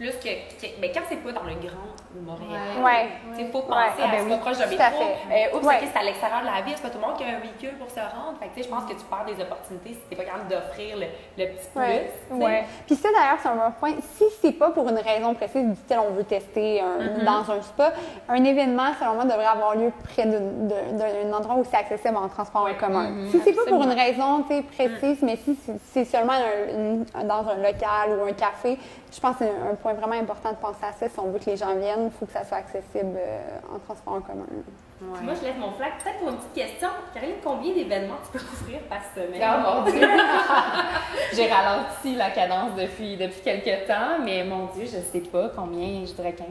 [0.03, 2.61] plus que, que- ben, quand c'est pas dans le grand Montréal.
[2.85, 3.09] Ouais.
[3.39, 4.03] Il faut penser Ouais.
[4.03, 4.37] à Ah, ben oui.
[4.39, 4.85] proche d'un métro.
[4.85, 5.77] Euh, oups, Ouais.
[5.81, 7.41] ok, c'est à l'extérieur de la ville, c'est pas tout le monde qui a un
[7.41, 8.37] véhicule pour se rendre.
[8.39, 10.47] Fait que, tu sais, je pense que tu perds des opportunités si t'es pas capable
[10.49, 11.07] d'offrir le,
[11.39, 12.37] le petit plus.
[12.87, 13.93] Puis ça, d'ailleurs, c'est un bon point.
[14.17, 17.25] Si c'est pas pour une raison précise, du tel on veut tester un- Mm-hmm.
[17.25, 17.93] dans un spa,
[18.29, 22.69] un événement, selon moi, devrait avoir lieu près d'un endroit où c'est accessible en transport
[22.71, 23.11] en commun.
[23.11, 23.31] Mm-hmm.
[23.31, 24.45] Si c'est pas pour une raison
[24.77, 25.57] précise, mais si
[25.93, 28.79] c'est- seulement un- dans un local ou un café,
[29.15, 31.09] je pense que c'est un point vraiment important de penser à ça.
[31.09, 33.41] Si on veut que les gens viennent, il faut que ça soit accessible euh,
[33.75, 34.47] en transport en commun.
[35.01, 35.93] Moi, je lève mon flag.
[36.03, 36.89] Peut-être pour une petite question.
[37.13, 39.43] Caroline, combien d'événements tu peux offrir par semaine?
[39.43, 40.01] Oh mon Dieu!
[41.35, 46.05] J'ai ralenti la cadence depuis, depuis quelques temps, mais mon Dieu, je sais pas combien,
[46.07, 46.47] je dirais 15.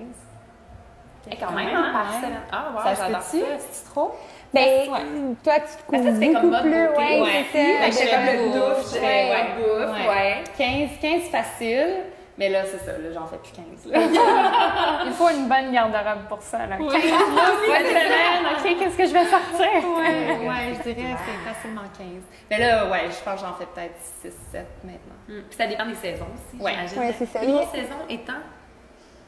[1.32, 2.40] Et quand même, hein, par semaine.
[2.52, 3.46] Ah, wow, ça j'adore se peut-tu?
[3.72, 4.12] C'est trop?
[4.54, 5.00] Ben, Ouais.
[5.44, 6.88] toi, tu te Ben, ça, couvres c'est comme beaucoup mode plus.
[6.88, 6.98] beauté.
[6.98, 7.46] Ouais, Ouais.
[7.52, 7.80] c'est ça.
[7.80, 9.32] Ben, C'est comme le bouffe, bouffe, je dirais, ouais.
[9.32, 10.10] ouais, bouffe, Ouais.
[10.10, 10.44] ouais.
[10.58, 11.96] 15, 15 facile,
[12.42, 13.86] mais là, c'est ça, là, j'en fais plus 15.
[13.94, 14.00] là.
[15.06, 16.66] Il faut une bonne garde-robe pour ça.
[16.66, 16.78] Là.
[16.78, 18.00] 15 Ouais, cette c'est ça.
[18.02, 19.90] semaine, OK, qu'est-ce que je vais sortir?
[19.98, 22.08] ouais, ouais, je dirais que c'est facilement 15.
[22.50, 25.20] Mais là, ouais, je pense que j'en fais peut-être 6, 7 maintenant.
[25.30, 26.72] Hum, Puis ça dépend des saisons aussi, Ouais.
[26.88, 27.00] j'imagine.
[27.00, 27.44] Ouais, c'est ça.
[27.44, 28.42] Une saison étant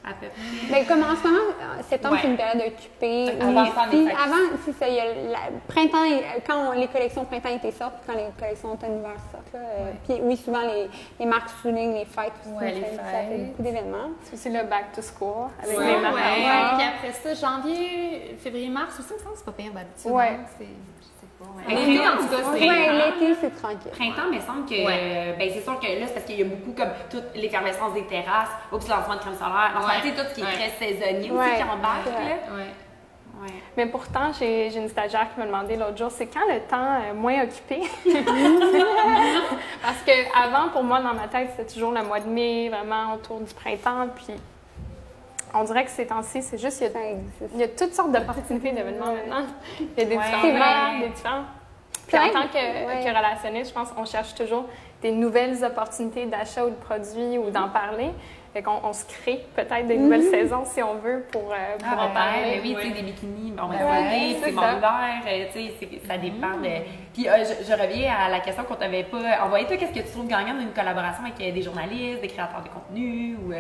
[0.06, 0.70] à peu près.
[0.82, 1.52] Ben, comme en ce moment,
[1.90, 2.20] septembre, Ouais.
[2.24, 3.30] c'est une période occupée.
[3.42, 4.16] Avant Mais fêtes.
[4.26, 4.88] avant, c'est ça.
[4.88, 6.04] Il y a la- printemps,
[6.46, 9.54] quand on- les collections printemps-été sortent, puis quand les collections automne-hiver sortent.
[9.54, 10.90] là, euh, Puis oui, souvent, les,
[11.20, 12.54] les marques soulignent les fêtes aussi.
[12.56, 13.48] Ouais, les ça, ça fait fêtes.
[13.52, 14.10] beaucoup d'événements.
[14.24, 16.02] C'est aussi le back to school avec Ouais, les ouais.
[16.02, 16.76] marques.
[16.78, 20.12] Puis après ça, janvier, février, mars aussi, il me semble que c'est pas pire d'habitude.
[20.12, 20.30] Ouais.
[20.40, 20.66] hein,
[21.68, 21.76] Ouais.
[21.76, 22.70] L'été, printemps, en tout cas, c'est c'est.
[22.70, 23.92] Ouais, vraiment- l'été, c'est tranquille.
[23.92, 24.86] Printemps, mais il semble que.
[24.86, 25.36] Ouais.
[25.38, 28.04] ben, c'est sûr que là, c'est parce qu'il y a beaucoup comme toute l'effervescence des
[28.06, 30.02] terrasses, aussi lancement de crème solaire, lancement, Ouais.
[30.02, 31.40] tu sais, tout ce qui est très saisonnier Ouais.
[31.40, 32.12] aussi qui embarque, Ouais.
[32.14, 32.56] là.
[32.56, 32.72] Ouais.
[33.42, 33.54] Ouais.
[33.76, 37.00] Mais pourtant, j'ai j'ai une stagiaire qui m'a demandé l'autre jour, c'est quand le temps
[37.10, 37.82] euh, moins occupé?
[39.82, 43.14] Parce que avant, pour moi, dans ma tête, c'était toujours le mois de mai, vraiment
[43.16, 44.08] autour du printemps.
[44.16, 44.28] Puis
[45.54, 47.52] on dirait que ces temps-ci, c'est juste, il y a, Ça existe.
[47.54, 49.46] il y a toutes sortes d'opportunités d'événements maintenant.
[49.80, 50.24] Il y a des Ouais.
[50.24, 51.00] différents vrai.
[51.08, 51.44] des différents.
[52.08, 52.32] Puis en Ouais.
[52.32, 53.04] tant que, Ouais.
[53.04, 54.66] que relationniste, je pense qu'on cherche toujours
[55.02, 58.10] des nouvelles opportunités d'achat ou de produits ou d'en parler.
[58.54, 61.88] Fait qu'on on se crée peut-être des nouvelles saisons si on veut pour, euh, pour
[61.90, 62.60] Ah, en ben, parler.
[62.62, 65.74] oui, tu sais, des bikinis, bon, ben, Ouais, ouais, c'est mon hiver, euh, tu sais,
[66.08, 66.70] ça dépend de...
[67.14, 69.66] Puis euh, je, je reviens à la question qu'on t'avait pas envoyée.
[69.66, 72.70] Toi, qu'est-ce que tu trouves gagnant d'une collaboration avec euh, des journalistes, des créateurs de
[72.70, 73.54] contenu ou...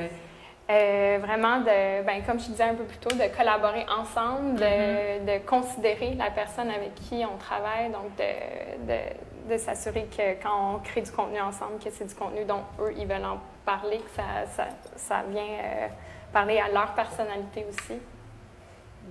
[0.73, 5.25] euh, vraiment, de, ben, comme je disais un peu plus tôt, de collaborer ensemble, de,
[5.25, 10.75] de considérer la personne avec qui on travaille, donc de, de, de s'assurer que quand
[10.75, 13.97] on crée du contenu ensemble, que c'est du contenu dont eux, ils veulent en parler,
[13.97, 15.87] que ça, ça, ça vient euh,
[16.31, 17.99] parler à leur personnalité aussi.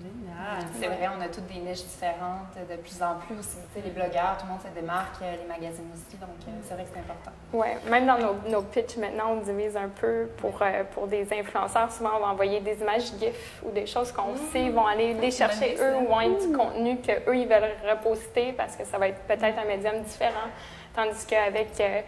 [0.00, 0.64] Génial.
[0.80, 3.58] C'est vrai, on a toutes des niches différentes de plus en plus aussi.
[3.74, 6.50] Tu sais, les blogueurs, tout le monde se démarque, euh, les magazines aussi, donc euh,
[6.62, 7.30] c'est vrai que c'est important.
[7.52, 11.26] Oui, même dans nos, nos pitchs maintenant, on divise un peu pour, euh, pour des
[11.32, 11.92] influenceurs.
[11.92, 15.30] Souvent, on va envoyer des images GIF ou des choses qu'on sait vont aller les
[15.30, 19.08] chercher eux ou vont être du contenu qu'eux, ils veulent reposter parce que ça va
[19.08, 20.48] être peut-être un médium différent.
[20.94, 22.00] Tandis qu'avec euh,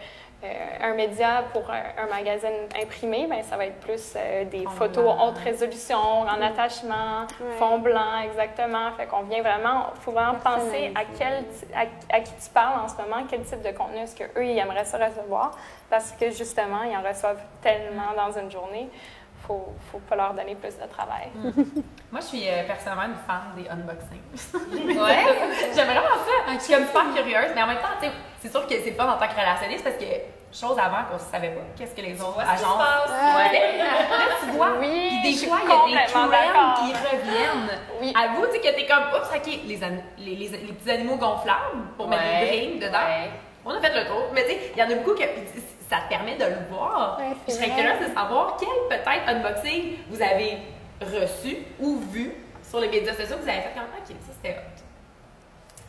[0.83, 5.05] un média pour un, un magazine imprimé, ben, ça va être plus euh, des photos
[5.05, 5.29] blanc.
[5.29, 7.27] haute résolution, en attachement,
[7.59, 8.93] fond blanc, exactement.
[8.97, 12.89] Fait qu'on vient vraiment, faut vraiment penser à quel, à, à qui tu parles en
[12.89, 15.57] ce moment, quel type de contenu est-ce qu'eux, ils aimeraient se recevoir,
[15.91, 18.89] parce que justement, ils en reçoivent tellement dans une journée,
[19.47, 21.29] faut, faut pas leur donner plus de travail.
[22.13, 24.55] Moi, je suis euh, personnellement une fan des unboxings.
[25.01, 25.25] Ouais?
[25.75, 26.53] J'aime vraiment ça.
[26.55, 28.93] Je suis comme super curieuse, mais en même temps, tu sais, c'est sûr que c'est
[28.93, 30.05] pas en tant que relationniste parce que
[30.53, 33.79] chose avant qu'on ne savait pas qu'est-ce que les autres qui agences faisaient.
[33.79, 33.85] Là,
[34.41, 36.29] tu vois, Oui, puis des fois, il y a des trends
[36.87, 37.71] qui reviennent.
[38.01, 38.15] Oui.
[38.17, 41.17] À vous, tu sais, que t'es comme, oups, ok, les, les, les, les petits animaux
[41.17, 42.99] gonflables pour mettre des Ouais, drinks dedans.
[42.99, 43.31] ouais.
[43.67, 44.27] On a fait le tour.
[44.33, 45.27] Mais tu sais, il y en a beaucoup puis
[45.95, 47.19] ça te permet de le voir.
[47.21, 50.59] Ouais, je serais curieuse de savoir quel peut-être unboxing vous avez
[51.01, 54.57] reçu ou vu sur les médias sociaux que vous avez fait comme, ok, ça c'était
[54.59, 54.83] hot.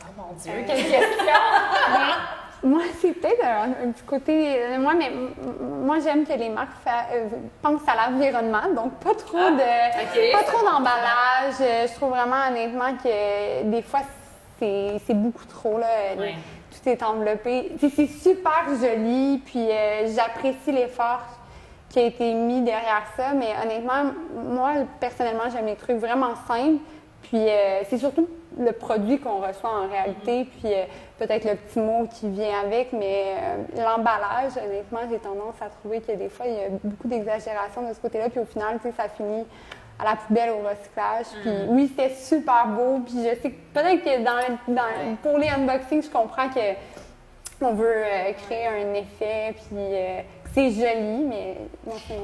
[0.02, 1.00] Oh mon Dieu, quelle question!
[2.62, 4.56] Moi, c'est peut-être un, un petit côté.
[4.58, 5.12] euh, Moi, mais
[5.60, 7.28] moi, j'aime que les marques fa- euh,
[7.62, 10.32] pensent à l'environnement, donc pas trop de, ok.
[10.32, 11.60] pas trop d'emballage.
[11.60, 14.00] Euh, Je trouve vraiment honnêtement que des fois
[14.58, 15.86] c'est c'est beaucoup trop là.
[16.90, 17.72] Est enveloppé.
[17.78, 21.22] C'est super joli, puis euh, j'apprécie l'effort
[21.88, 24.12] qui a été mis derrière ça, mais honnêtement,
[24.48, 26.82] moi personnellement, j'aime les trucs vraiment simples.
[27.22, 30.84] Puis euh, c'est surtout le produit qu'on reçoit en réalité, puis euh,
[31.18, 36.00] peut-être le petit mot qui vient avec, mais euh, l'emballage, honnêtement, j'ai tendance à trouver
[36.00, 38.88] que des fois, il y a beaucoup d'exagération de ce côté-là, puis au final, tu
[38.88, 39.44] sais, ça finit
[39.98, 41.26] à la poubelle au recyclage.
[41.42, 45.48] Puis oui, c'était super beau, puis je sais que peut-être que dans, dans- pour les
[45.48, 46.74] unboxings, je comprends que
[47.62, 50.20] on veut euh, créer un effet, puis euh,
[50.52, 51.56] c'est joli, mais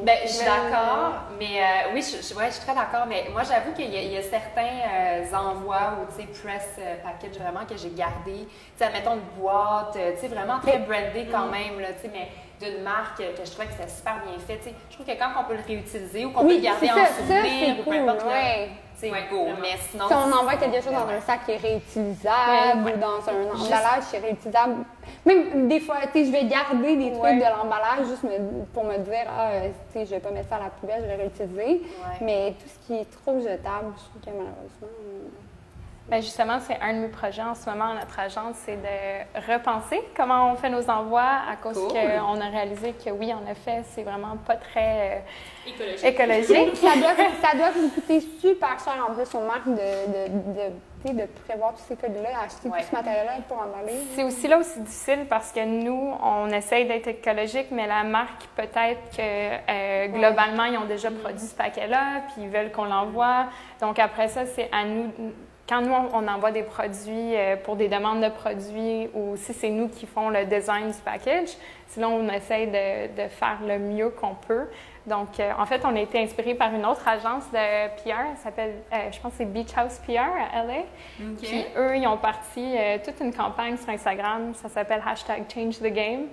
[0.04, 3.24] Ben, je suis d'accord, mais euh, oui, je, je- ouais, je suis très d'accord, mais
[3.32, 4.60] moi, j'avoue qu'il y, y a certains
[4.92, 8.46] euh, envois ou, tu sais, press package vraiment que j'ai gardé.
[8.46, 12.10] Tu sais, admettons une boîte, tu sais, vraiment très brandée quand même, là, tu sais,
[12.12, 12.28] mais
[12.62, 14.60] d'une marque que je trouvais que c'était super bien fait.
[14.90, 16.96] Je trouve que quand on peut le réutiliser ou qu'on peut le garder c'est en
[16.96, 18.68] ça, ça, souvenir c'est ou peu cool, importe, ouais.
[19.02, 19.42] Ouais, go.
[19.46, 19.58] vraiment.
[19.60, 20.06] Mais sinon...
[20.06, 23.16] Si on envoie c'est- quelque chose dans un sac qui est réutilisable Ouais, ou dans
[23.28, 24.74] un Juste- emballage qui est réutilisable,
[25.26, 27.34] même des fois, tu sais, je vais garder des trucs Ouais.
[27.36, 30.48] de l'emballage juste me- pour me dire, ah, euh, tu sais, je vais pas mettre
[30.50, 31.64] ça à la poubelle, je vais réutiliser.
[31.82, 32.18] Ouais.
[32.20, 34.88] Mais tout ce qui est trop jetable, je trouve que malheureusement.
[36.12, 39.50] Ben justement, c'est un de mes projets en ce moment à notre agence, c'est de
[39.50, 41.88] repenser comment on fait nos envois à cause Cool.
[41.98, 45.24] qu'on a réalisé que oui, en effet, c'est vraiment pas très
[45.66, 46.04] Écologique.
[46.04, 46.76] euh, écologique.
[46.76, 50.72] ça, doit, ça doit vous coûter super cher en plus aux marques de, de, de,
[51.02, 52.80] tu sais, de prévoir tous ces codes-là, acheter Ouais.
[52.82, 53.96] tout ce matériel-là pour emballer.
[54.14, 58.44] C'est aussi là aussi difficile parce que nous, on essaye d'être écologique, mais la marque,
[58.54, 63.46] peut-être que euh, globalement, ils ont déjà produit ce paquet-là, puis ils veulent qu'on l'envoie.
[63.80, 65.10] Donc après ça, c'est à nous.
[65.72, 69.70] Quand nous, on envoie des produits euh, pour des demandes de produits ou si c'est
[69.70, 71.48] nous qui font le design du package,
[71.88, 74.66] sinon on essaye de, de faire le mieux qu'on peut.
[75.06, 78.36] Donc, euh, en fait, on a été inspiré par une autre agence de PR, elle
[78.42, 80.82] s'appelle, euh, je pense c'est Beach House PR à LA.
[81.40, 85.90] Puis eux, ils ont parti toute une campagne sur Instagram, ça s'appelle hashtag Change the
[85.90, 86.26] Game,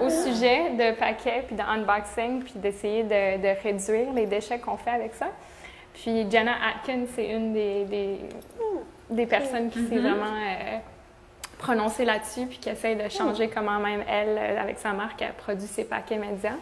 [0.00, 4.90] au sujet de paquets, puis d'unboxing, puis d'essayer de, de réduire les déchets qu'on fait
[4.90, 5.26] avec ça.
[5.96, 8.18] Puis Jenna Atkins, c'est une des, des,
[9.08, 10.78] des personnes qui s'est vraiment euh,
[11.58, 15.66] prononcée là-dessus, puis qui essaie de changer comment même elle, avec sa marque, elle produit
[15.66, 16.56] ses paquets médias.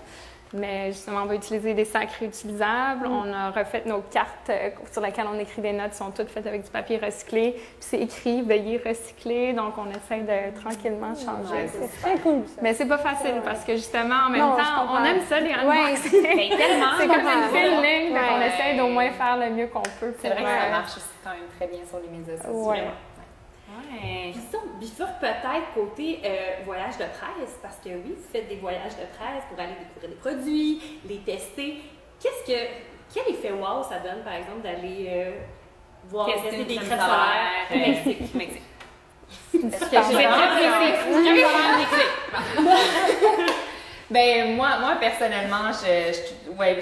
[0.57, 3.07] Mais justement, on va utiliser des sacs réutilisables.
[3.09, 6.47] On a refait nos cartes euh, sur lesquelles on écrit des notes, sont toutes faites
[6.47, 7.53] avec du papier recyclé.
[7.55, 9.53] Puis c'est écrit veuillez recycler.
[9.53, 11.67] Donc on essaie de tranquillement changer.
[11.69, 12.61] C'est très cool, ça.
[12.63, 15.49] Mais c'est pas facile parce que justement, en même Non, temps, on aime ça les
[15.51, 15.57] Ouais.
[15.57, 16.23] unboxings.
[16.57, 16.87] Tellement.
[16.99, 18.47] C'est comme une fine ligne, donc on Ouais.
[18.49, 20.15] essaie d'au moins faire le mieux qu'on peut.
[20.21, 22.71] C'est vrai que ça euh, marche aussi quand même très bien sur les médias sociaux.
[22.71, 22.85] Ouais.
[23.69, 24.31] Ouais.
[24.33, 28.49] Puis ça, on bifurque peut-être côté euh, voyage de presse, parce que oui, vous faites
[28.49, 31.83] des voyages de presse pour aller découvrir des produits, les tester.
[32.21, 32.59] Qu'est-ce que,
[33.13, 35.31] quel effet wow ça donne, par exemple, d'aller euh,
[36.05, 37.71] voir Tester des solaire, solaires?
[37.71, 38.35] au euh, Mexique?
[38.35, 38.63] Mexique.
[39.71, 40.37] Parce que j'ai vraiment
[44.11, 46.79] Ben moi, moi personnellement, je, ouais,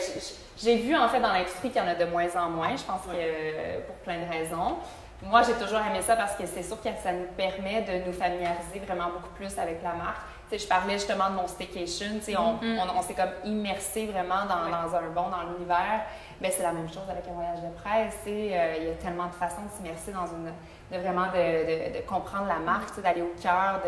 [0.62, 2.76] j'ai vu en fait dans l'industrie qu'il y en a de moins en moins.
[2.76, 4.76] Je pense que euh, pour plein de raisons.
[5.22, 8.12] Moi, j'ai toujours aimé ça parce que c'est sûr que ça nous permet de nous
[8.12, 10.18] familiariser vraiment beaucoup plus avec la marque.
[10.50, 12.06] Tu sais, je parlais justement de mon staycation.
[12.16, 16.02] Tu sais, on, on, on s'est comme immersé vraiment dans, dans un bon, dans l'univers.
[16.40, 18.14] Ben, c'est la même chose avec un voyage de presse.
[18.24, 20.50] tu sais, euh, il y a tellement de façons de s'immerser dans une,
[20.90, 23.80] de vraiment de, de- de comprendre la marque, d'aller au cœur,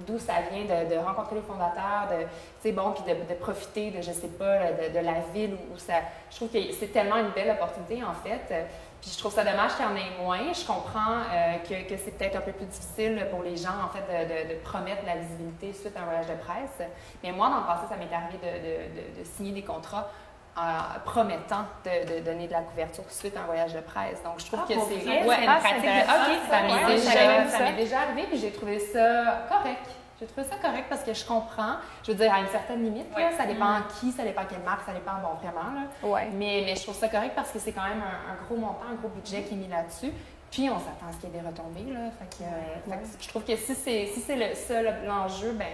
[0.00, 2.28] d'où ça vient, de, de rencontrer les fondateurs, de, tu
[2.62, 4.58] sais, bon, puis de, profiter de, je sais pas,
[4.92, 5.94] de, la ville où ça.
[6.30, 8.66] Je trouve que c'est tellement une belle opportunité en fait.
[9.02, 10.52] Puis je trouve ça dommage qu'il y en ait moins.
[10.52, 13.88] Je comprends euh, que, que c'est peut-être un peu plus difficile pour les gens en
[13.88, 16.88] fait de, de- de promettre de la visibilité suite à un voyage de presse.
[17.24, 20.08] Mais moi, dans le passé, ça m'est arrivé de, de- signer des contrats
[20.56, 20.60] euh,
[21.04, 24.22] promettant de, de donner de la couverture suite à un voyage de presse.
[24.22, 24.94] Donc, je trouve Ah, que c'est
[25.26, 26.06] ouais, C'est une pratique.
[26.08, 27.10] Ah, Ok, ça m'est déjà,
[27.76, 29.86] déjà arrivé, puis j'ai trouvé ça correct.
[30.22, 31.74] J'ai trouvé ça correct parce que je comprends.
[32.04, 34.86] Je veux dire, à une certaine limite, là, ça dépend qui, ça dépend quelle marque,
[34.86, 35.72] ça dépend, bon, vraiment.
[35.74, 36.08] Là.
[36.08, 36.28] Ouais.
[36.32, 38.86] Mais, mais je trouve ça correct parce que c'est quand même un, un gros montant,
[38.92, 40.12] un gros budget qui est mis là-dessus.
[40.52, 41.92] Puis on s'attend à ce qu'il y ait des retombées.
[41.92, 42.10] Là.
[42.20, 45.50] Fait que, euh, fait que je trouve que si c'est si le, ça le- l'enjeu,
[45.54, 45.66] ben,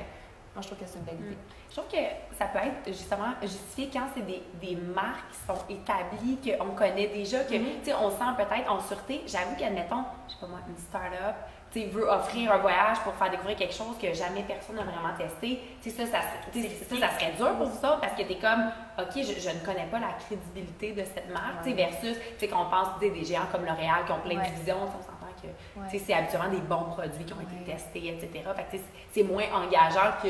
[0.55, 1.39] moi, je trouve que c'est une belle idée.
[1.69, 5.63] Je trouve que ça peut être justement justifié quand c'est des, des marques qui sont
[5.69, 7.53] établies, qu'on connaît déjà, que
[7.85, 9.23] sais, on se sent peut-être en sûreté.
[9.27, 11.37] J'avoue qu'admettons, je sais pas moi, une start-up,
[11.87, 15.61] veut offrir un voyage pour faire découvrir quelque chose que jamais personne n'a vraiment testé.
[15.83, 16.19] Tu sais, ça, ça,
[16.53, 19.65] ça, ça serait dur pour vous autres parce que t'es comme, OK, je, je ne
[19.65, 23.25] connais pas la crédibilité de cette marque, tu sais, versus, tu sais, qu'on pense des
[23.25, 24.51] géants comme L'Oréal qui ont plein Ouais.
[24.51, 25.47] de visions, on s'entend que
[25.81, 25.87] Ouais.
[25.91, 27.75] tu sais, c'est habituellement des bons produits qui ont été Ouais.
[27.77, 28.45] testés, etc.
[28.71, 28.81] Fait
[29.13, 30.29] c'est moins engageant que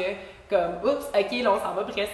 [0.51, 2.11] comme oups, ok, là on s'en va presque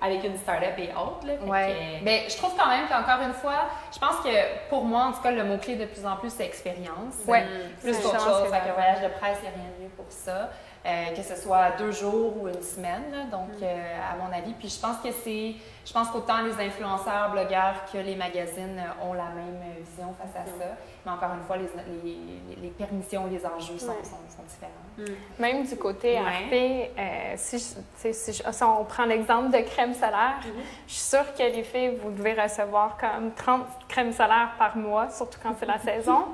[0.00, 1.26] avec une start-up et autres.
[1.26, 2.00] Là, Ouais.
[2.04, 5.20] que- je trouve quand même qu'encore une fois, je pense que pour moi, en tout
[5.22, 7.14] cas, le mot-clé de plus en plus, c'est expérience.
[7.26, 7.44] Ouais.
[7.82, 8.48] Plus qu'autre chose.
[8.48, 10.50] que la- voyage de presse, il n'y a rien de mieux pour ça.
[10.86, 13.24] Euh, que ce soit deux jours ou une semaine, là.
[13.30, 13.62] donc Mm.
[13.64, 14.52] euh, à mon avis.
[14.52, 15.54] Puis je pense que c'est,
[15.84, 20.36] je pense qu'autant les influenceurs, blogueurs que les magazines euh, ont la même vision face
[20.36, 20.60] à Mm.
[20.60, 20.66] ça.
[21.04, 21.68] Mais encore une fois, les,
[22.04, 24.04] les, les permissions, les enjeux sont, Ouais.
[24.04, 25.18] sont, sont différents.
[25.38, 26.20] Même du côté Ouais.
[26.20, 30.38] RP, euh, si, je- si, je- si on prend l'exemple de crème solaire,
[30.86, 35.10] je suis sûre que les filles, vous devez recevoir comme 30 crèmes solaires par mois,
[35.10, 36.26] surtout quand c'est la saison.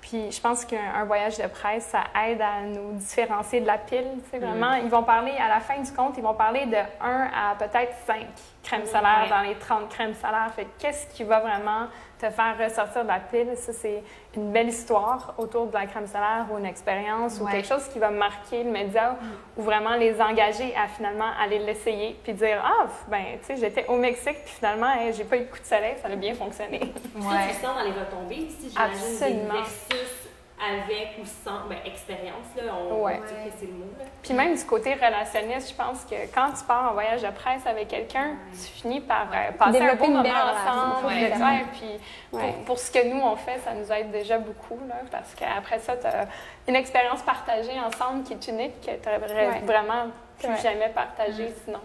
[0.00, 3.78] Puis je pense qu'un un voyage de presse, ça aide à nous différencier de la
[3.78, 4.06] pile.
[4.30, 6.82] sais, vraiment, ils vont parler, à la fin du compte, ils vont parler de 1
[7.02, 8.26] à peut-être 5
[8.62, 9.28] crèmes solaires Ouais.
[9.30, 10.50] dans les 30 crèmes solaires.
[10.54, 11.86] Fait que qu'est-ce qui va vraiment
[12.20, 13.56] te faire ressortir de la pile?
[13.56, 14.02] Ça, c'est
[14.36, 17.52] une belle histoire autour de la crème solaire ou une expérience ou Ouais.
[17.52, 19.16] quelque chose qui va marquer le média
[19.56, 23.86] ou vraiment les engager à finalement aller l'essayer puis dire Ah, ben, tu sais, j'étais
[23.88, 26.80] au Mexique puis finalement, j'ai pas eu de coup de soleil, ça a bien fonctionné.
[26.80, 29.54] Ça, tu sens dans les retombées ici, j'imagine, des Absolument.
[29.54, 30.29] versus
[30.62, 33.18] avec ou sans ben, expérience, là, on Ouais.
[33.22, 33.84] on dit que c'est le mot.
[33.98, 34.04] Là.
[34.22, 37.66] Puis même du côté relationniste, je pense que quand tu pars en voyage de presse
[37.66, 41.06] avec quelqu'un, tu finis par euh, passer un Développer beau une moment ensemble.
[41.06, 41.64] ouais.
[41.72, 45.78] Puis pour, ce que nous, on fait, ça nous aide déjà beaucoup, là, parce qu'après
[45.78, 46.26] ça, tu as
[46.68, 49.60] une expérience partagée ensemble qui est unique, que tu n'aurais Ouais.
[49.64, 50.56] vraiment plus Ouais.
[50.62, 51.80] jamais partagée sinon.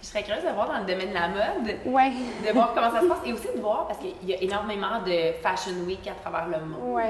[0.00, 2.12] Je serais curieuse de voir dans le domaine de la mode, Ouais.
[2.46, 5.00] de voir comment ça se passe et aussi de voir, parce qu'il y a énormément
[5.04, 7.00] de Fashion Week à travers le monde.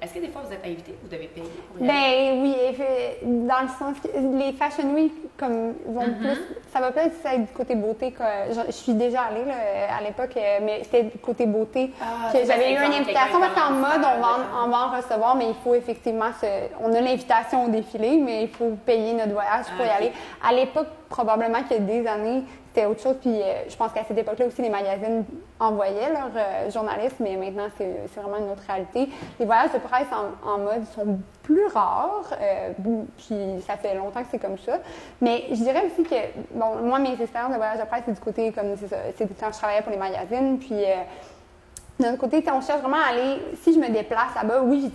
[0.00, 2.36] Est-ce que des fois vous êtes invité, vous devez payer pour y aller?
[2.36, 6.38] Ben oui, dans le sens que les Fashion Week, comme vont plus,
[6.72, 8.12] ça va plus être du côté beauté.
[8.12, 9.54] Que, je, je suis déjà allée là,
[9.98, 11.92] à l'époque, euh, mais c'était du côté beauté.
[12.00, 14.28] Ah, J'avais eu une invitation parce qu'en mode, on va,
[14.62, 16.46] en, on va en recevoir, mais il faut effectivement, se,
[16.82, 20.12] on a l'invitation au défilé, mais il faut payer notre voyage pour y Ah, aller.
[20.46, 22.42] À l'époque, probablement qu'il y a des années,
[22.76, 23.16] c'était autre chose.
[23.20, 25.24] Puis euh, je pense qu'à cette époque-là aussi, les magazines
[25.58, 29.08] envoyaient leurs euh, journalistes, mais maintenant, c'est vraiment une autre réalité.
[29.40, 32.72] Les voyages de presse en, en mode sont plus rares, euh,
[33.16, 34.78] puis ça fait longtemps que c'est comme ça.
[35.20, 36.16] Mais je dirais aussi que,
[36.52, 39.58] bon, moi, mes expériences de voyage de presse, c'est du côté, comme c'est quand je
[39.58, 40.84] travaillais pour les magazines, puis...
[41.98, 43.40] d'un autre côté, on cherche vraiment à aller.
[43.62, 44.92] Si je me déplace là-bas, oui,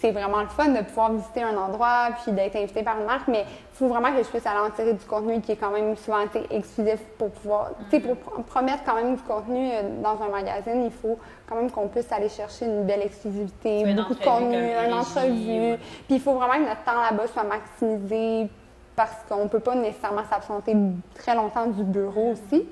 [0.00, 3.26] c'est vraiment le fun de pouvoir visiter un endroit puis d'être invité par une marque,
[3.26, 3.44] mais
[3.74, 5.96] il faut vraiment que je puisse aller en tirer du contenu qui est quand même
[5.96, 6.18] souvent
[6.50, 7.70] exclusif pour pouvoir.
[7.90, 11.18] Tu sais, pour pr- promettre quand même du contenu euh, dans un magazine, il faut
[11.48, 14.92] quand même qu'on puisse aller chercher une belle exclusivité, Une beaucoup de contenu, une régie,
[14.92, 15.60] entrevue.
[15.72, 15.78] ouais.
[16.06, 18.48] Puis il faut vraiment que notre temps là-bas soit maximisé
[18.94, 20.76] parce qu'on ne peut pas nécessairement s'absenter
[21.16, 22.68] très longtemps du bureau aussi.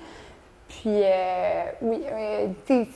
[0.81, 2.47] Puis, euh, oui, euh,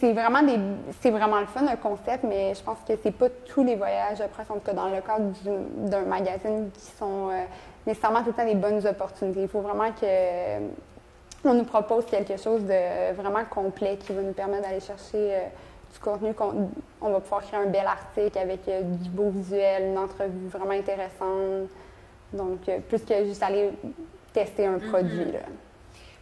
[0.00, 0.58] c'est vraiment, des,
[1.00, 4.18] c'est vraiment le fun, le concept, mais je pense que c'est pas tous les voyages
[4.32, 7.42] presse, en tout cas dans le cadre du- d'un magazine, qui sont euh,
[7.86, 9.42] nécessairement tout le temps des bonnes opportunités.
[9.42, 10.06] Il faut vraiment que
[11.44, 15.34] on nous propose quelque chose de vraiment complet qui va nous permettre d'aller chercher
[15.92, 16.32] du contenu.
[16.34, 16.70] qu'on-
[17.02, 21.68] On va pouvoir créer un bel article avec du beau visuel, une entrevue vraiment intéressante.
[22.32, 23.70] Donc, plus que juste aller
[24.32, 25.26] tester un produit.
[25.32, 25.40] Là.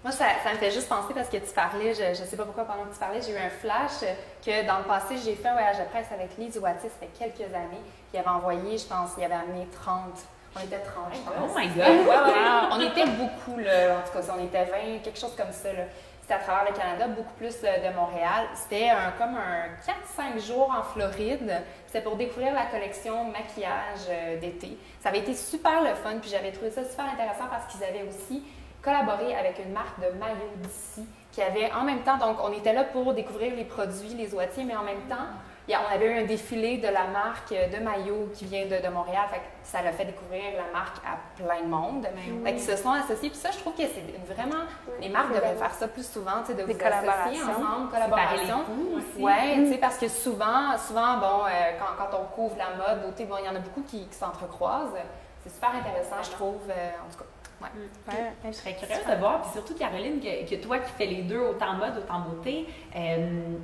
[0.04, 2.44] Moi, ça, ça me fait juste penser parce que tu parlais, je ne sais pas
[2.44, 4.04] pourquoi pendant que tu parlais, j'ai eu un flash
[4.44, 7.10] que dans le passé, j'ai fait un voyage de presse avec Lise Ouatis, ça fait
[7.18, 7.80] quelques années.
[7.80, 10.12] Puis il avait envoyé, je pense, il avait amené 30.
[10.56, 11.34] On était 30, je pense.
[11.42, 12.06] Oh my god!
[12.06, 12.34] ouais.
[12.70, 13.96] On était beaucoup, là.
[13.96, 15.84] En tout cas, on était 20, quelque chose comme ça, là.
[16.20, 18.46] C'était à travers le Canada, beaucoup plus euh, de Montréal.
[18.54, 19.68] C'était un, comme un
[20.36, 21.62] 4-5 jours en Floride.
[21.86, 24.76] C'était pour découvrir la collection maquillage euh, d'été.
[25.02, 28.06] Ça avait été super le fun, puis j'avais trouvé ça super intéressant parce qu'ils avaient
[28.08, 28.42] aussi
[28.84, 32.72] collaboré avec une marque de maillots d'ici qui avait en même temps, donc on était
[32.72, 35.26] là pour découvrir les produits, les oitiers, mais en même temps,
[35.66, 38.66] il y a- on avait eu un défilé de la marque de maillots qui vient
[38.66, 39.24] de, de Montréal.
[39.30, 42.06] Fait que ça l'a fait découvrir la marque à plein de monde.
[42.44, 43.30] Fait qu'ils se sont associés.
[43.30, 44.62] Puis ça, je trouve que c'est vraiment.
[45.00, 45.66] Les marques devraient vrai.
[45.66, 48.58] faire ça plus souvent, tu sais, de Des vous associer ensemble, collaboration.
[48.98, 49.22] aussi.
[49.22, 53.02] Ouais, tu sais, parce que souvent, souvent, bon, euh, quand, quand on couvre la mode,
[53.06, 54.92] beauté, bon, il y en a beaucoup qui, qui s'entrecroisent.
[55.42, 57.24] C'est super intéressant, je trouve, euh, en tout cas.
[57.74, 58.14] Ouais.
[58.14, 58.32] Ouais.
[58.46, 61.40] Je serais curieuse de voir, puis surtout Caroline, que, que toi qui fais les deux,
[61.40, 63.56] autant mode, autant beauté, euh,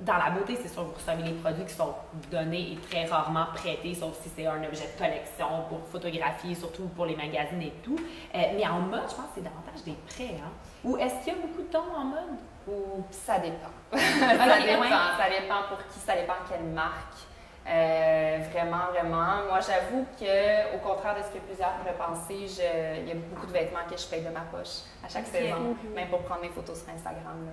[0.00, 1.94] dans la beauté, c'est sûr, vous recevez les produits qui sont
[2.30, 6.88] donnés et très rarement prêtés, sauf si c'est un objet de collection pour photographier, surtout
[6.88, 7.96] pour les magazines et tout.
[8.34, 10.36] Euh, mais en mode, je pense que c'est davantage des prêts.
[10.40, 10.50] Hein?
[10.82, 12.38] Ou est-ce qu'il y a beaucoup de dons en mode?
[12.66, 13.70] Ou ça dépend.
[13.92, 14.90] ça dépend.
[15.18, 17.18] Ça dépend pour qui, ça dépend quelle marque.
[17.66, 19.46] Euh, vraiment, vraiment.
[19.48, 22.34] Moi, j'avoue que, au contraire de ce que plusieurs pourraient penser,
[23.00, 25.74] il y a beaucoup de vêtements que je paye de ma poche à chaque saison,
[25.94, 27.48] même pour prendre mes photos sur Instagram.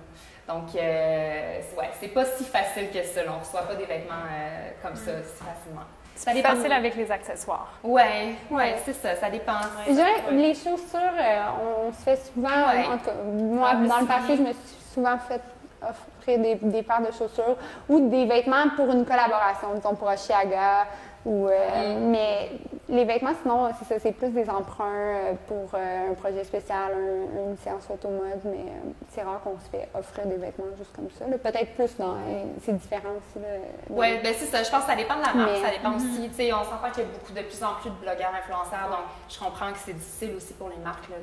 [0.46, 3.20] Donc, euh, ouais, c'est pas si facile que ça.
[3.26, 5.86] On ne reçoit pas des vêtements euh, comme ça si facilement.
[6.14, 7.72] C'est facile avec les accessoires.
[7.82, 8.02] Oui,
[8.50, 9.60] ouais, c'est ça, ça dépend.
[9.86, 14.00] Je dirais les chaussures, euh, on se fait souvent, en tout cas, moi, ah, dans
[14.00, 15.40] le passé, je me suis souvent fait
[15.88, 17.56] offrir des, des, paires de chaussures
[17.88, 20.86] ou des vêtements pour une collaboration, disons pour Oshiaga
[21.24, 22.50] ou, euh, mais
[22.88, 26.92] les vêtements, sinon, c'est ça, c'est plus des emprunts euh, pour euh, un projet spécial,
[26.96, 28.72] une séance photo mode, mais
[29.08, 31.26] c'est rare qu'on se fait offrir des vêtements juste comme ça.
[31.26, 32.16] Peut-être plus dans.
[32.64, 33.44] c'est différent aussi.
[33.88, 34.64] Oui, ben c'est ça.
[34.64, 35.58] Je pense que ça dépend de la marque.
[35.62, 36.10] Ça dépend mm-hmm.
[36.10, 36.28] aussi.
[36.30, 38.88] Tu sais, on s'entend qu'il y a beaucoup, de plus en plus de blogueurs influenceurs,
[38.90, 41.08] donc je comprends que c'est difficile aussi pour les marques.
[41.08, 41.16] Là,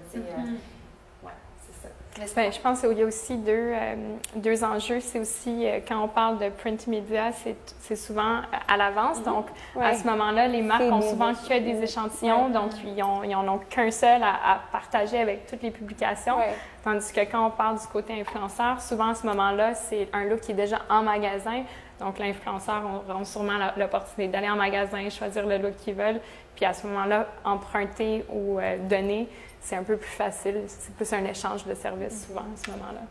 [2.36, 3.96] ben, je pense qu'il y a aussi deux, euh,
[4.36, 5.00] deux enjeux.
[5.00, 7.32] C'est aussi, euh, quand on parle de print media,
[7.80, 9.20] c'est souvent à l'avance.
[9.20, 9.26] Mhm.
[9.26, 9.46] Donc,
[9.80, 13.92] à ce moment-là, les marques ont souvent que des échantillons, donc ils n'en ont qu'un
[13.92, 16.36] seul à, partager avec toutes les publications.
[16.84, 20.42] Tandis que quand on parle du côté influenceur, souvent à ce moment-là, c'est un look
[20.42, 21.64] qui est déjà en magasin.
[22.00, 26.22] Donc, l'influenceur aura sûrement l'opportunité d'aller en magasin, choisir le look qu'ils veulent,
[26.56, 29.28] puis à ce moment-là, emprunter ou euh, donner
[29.62, 30.64] c'est un peu plus facile.
[30.68, 33.02] C'est plus un échange de services souvent à ce moment-là.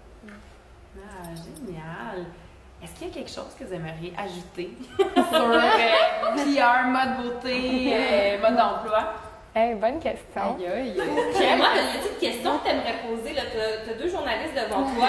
[0.96, 2.26] Ah, génial!
[2.82, 4.76] Est-ce qu'il y a quelque chose que vous aimeriez ajouter?
[4.98, 5.60] Sur euh,
[6.36, 9.14] PR, mode beauté, euh, mode d'emploi?
[9.54, 10.56] Hey, bonne question.
[10.58, 10.94] Aïe, aïe.
[11.56, 13.32] Moi, une petite question que tu aimerais poser.
[13.32, 15.08] Tu as, deux journalistes devant toi.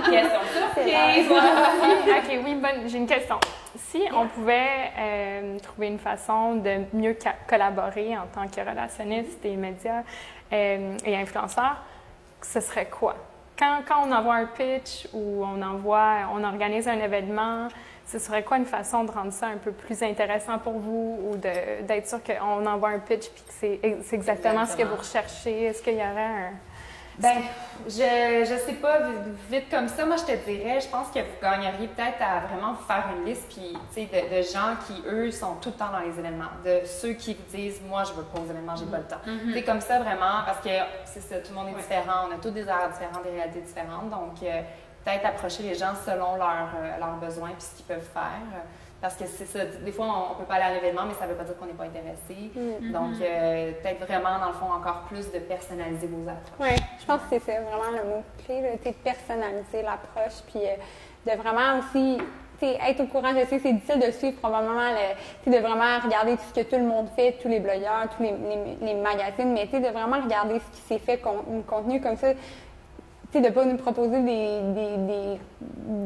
[0.10, 1.30] question surprise.
[1.30, 2.88] ok, oui, bonne.
[2.88, 3.38] J'ai une question.
[3.76, 7.16] Si on pouvait euh, trouver une façon de mieux
[7.46, 10.02] collaborer en tant que relationniste et médias
[10.52, 11.76] euh, et influenceur,
[12.40, 13.16] ce serait quoi?
[13.58, 17.68] Quand, quand, on envoie un pitch ou on envoie, on organise un événement,
[18.12, 21.36] ce serait quoi une façon de rendre ça un peu plus intéressant pour vous ou
[21.36, 25.64] d'être sûr qu'on envoie un pitch et que c'est exactement, exactement, ce que vous recherchez?
[25.64, 26.52] Est-ce qu'il y aurait un
[27.18, 27.42] ben,
[27.86, 29.00] je, je sais pas,
[29.50, 32.74] vite comme ça, moi je te dirais, je pense que vous gagneriez peut-être à vraiment
[32.74, 33.44] faire une liste
[33.94, 36.50] puis, de, de gens qui, eux, sont tout le temps dans les événements.
[36.64, 39.20] De ceux qui vous disent, moi je veux pas aux événements, j'ai pas le temps.
[39.24, 39.64] C'est mm-hmm.
[39.64, 40.70] comme ça vraiment, parce que
[41.04, 43.60] c'est ça, tout le monde est différent, on a tous des horaires différents, des réalités
[43.60, 44.08] différentes.
[44.08, 44.62] Donc, euh,
[45.04, 48.62] peut-être approcher les gens selon leurs euh, leurs besoins puis ce qu'ils peuvent faire.
[49.00, 51.34] Parce que c'est ça, des fois, on, peut pas aller à l'événement, mais ça veut
[51.34, 52.52] pas dire qu'on n'est pas intéressé.
[52.56, 52.92] Mm-hmm.
[52.92, 56.70] Donc, euh, peut-être vraiment, dans le fond, encore plus de personnaliser vos approches.
[56.70, 60.76] Oui, je pense que c'est vraiment le mot-clé, de personnaliser l'approche, puis euh,
[61.26, 62.18] de vraiment aussi
[62.62, 63.30] être au courant.
[63.30, 66.70] Je sais que c'est difficile de suivre probablement, le, de vraiment regarder tout ce que
[66.70, 68.34] tout le monde fait, tous les blogueurs, tous les,
[68.80, 72.28] les, magazines, mais de vraiment regarder ce qui s'est fait, con, contenu comme ça
[73.40, 75.38] de ne pas nous proposer des, des,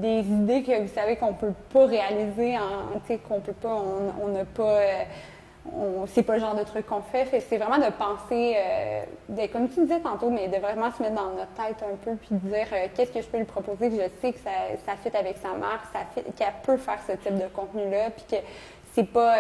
[0.01, 2.57] des, idées que vous savez qu'on peut pas réaliser,
[3.29, 3.83] qu'on peut pas,
[4.23, 4.79] on n'a pas,
[5.75, 7.27] euh, c'est pas le genre de truc qu'on fait.
[7.41, 11.31] c'est vraiment de penser, euh, comme tu disais tantôt, mais de vraiment se mettre dans
[11.31, 13.97] notre tête un peu, puis de dire euh, qu'est-ce que je peux lui proposer, que
[13.97, 14.51] je sais que ça,
[14.87, 18.43] ça fit avec sa marque, ça qu'elle peut faire ce type de contenu-là, puis que
[18.93, 19.35] c'est pas,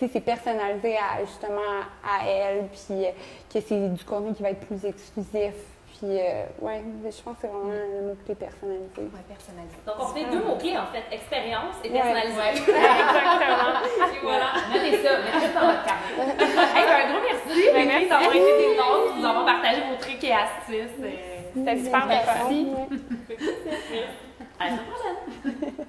[0.00, 1.60] c'est personnalisé justement
[2.02, 3.06] à elle, puis
[3.52, 5.54] que c'est du contenu qui va être plus exclusif
[5.98, 8.86] puis, euh, ouais, je pense que c'est vraiment le mot-clé personnalisé.
[8.98, 9.74] Ouais, personnalisé.
[9.84, 12.28] Donc, on fait deux mots-clés, en fait, expérience et personnalisé.
[12.38, 12.50] Ouais.
[12.54, 13.82] Exactement.
[14.06, 14.46] et voilà.
[14.72, 16.04] Notez ça, mettez ça dans votre carte.
[16.14, 17.62] hey, ben, un gros merci.
[17.74, 21.02] Ben, merci d'avoir été des nôtres, nous avons partagé vos trucs et astuces.
[21.54, 22.68] C'était super, merci.
[24.60, 25.86] À la prochaine.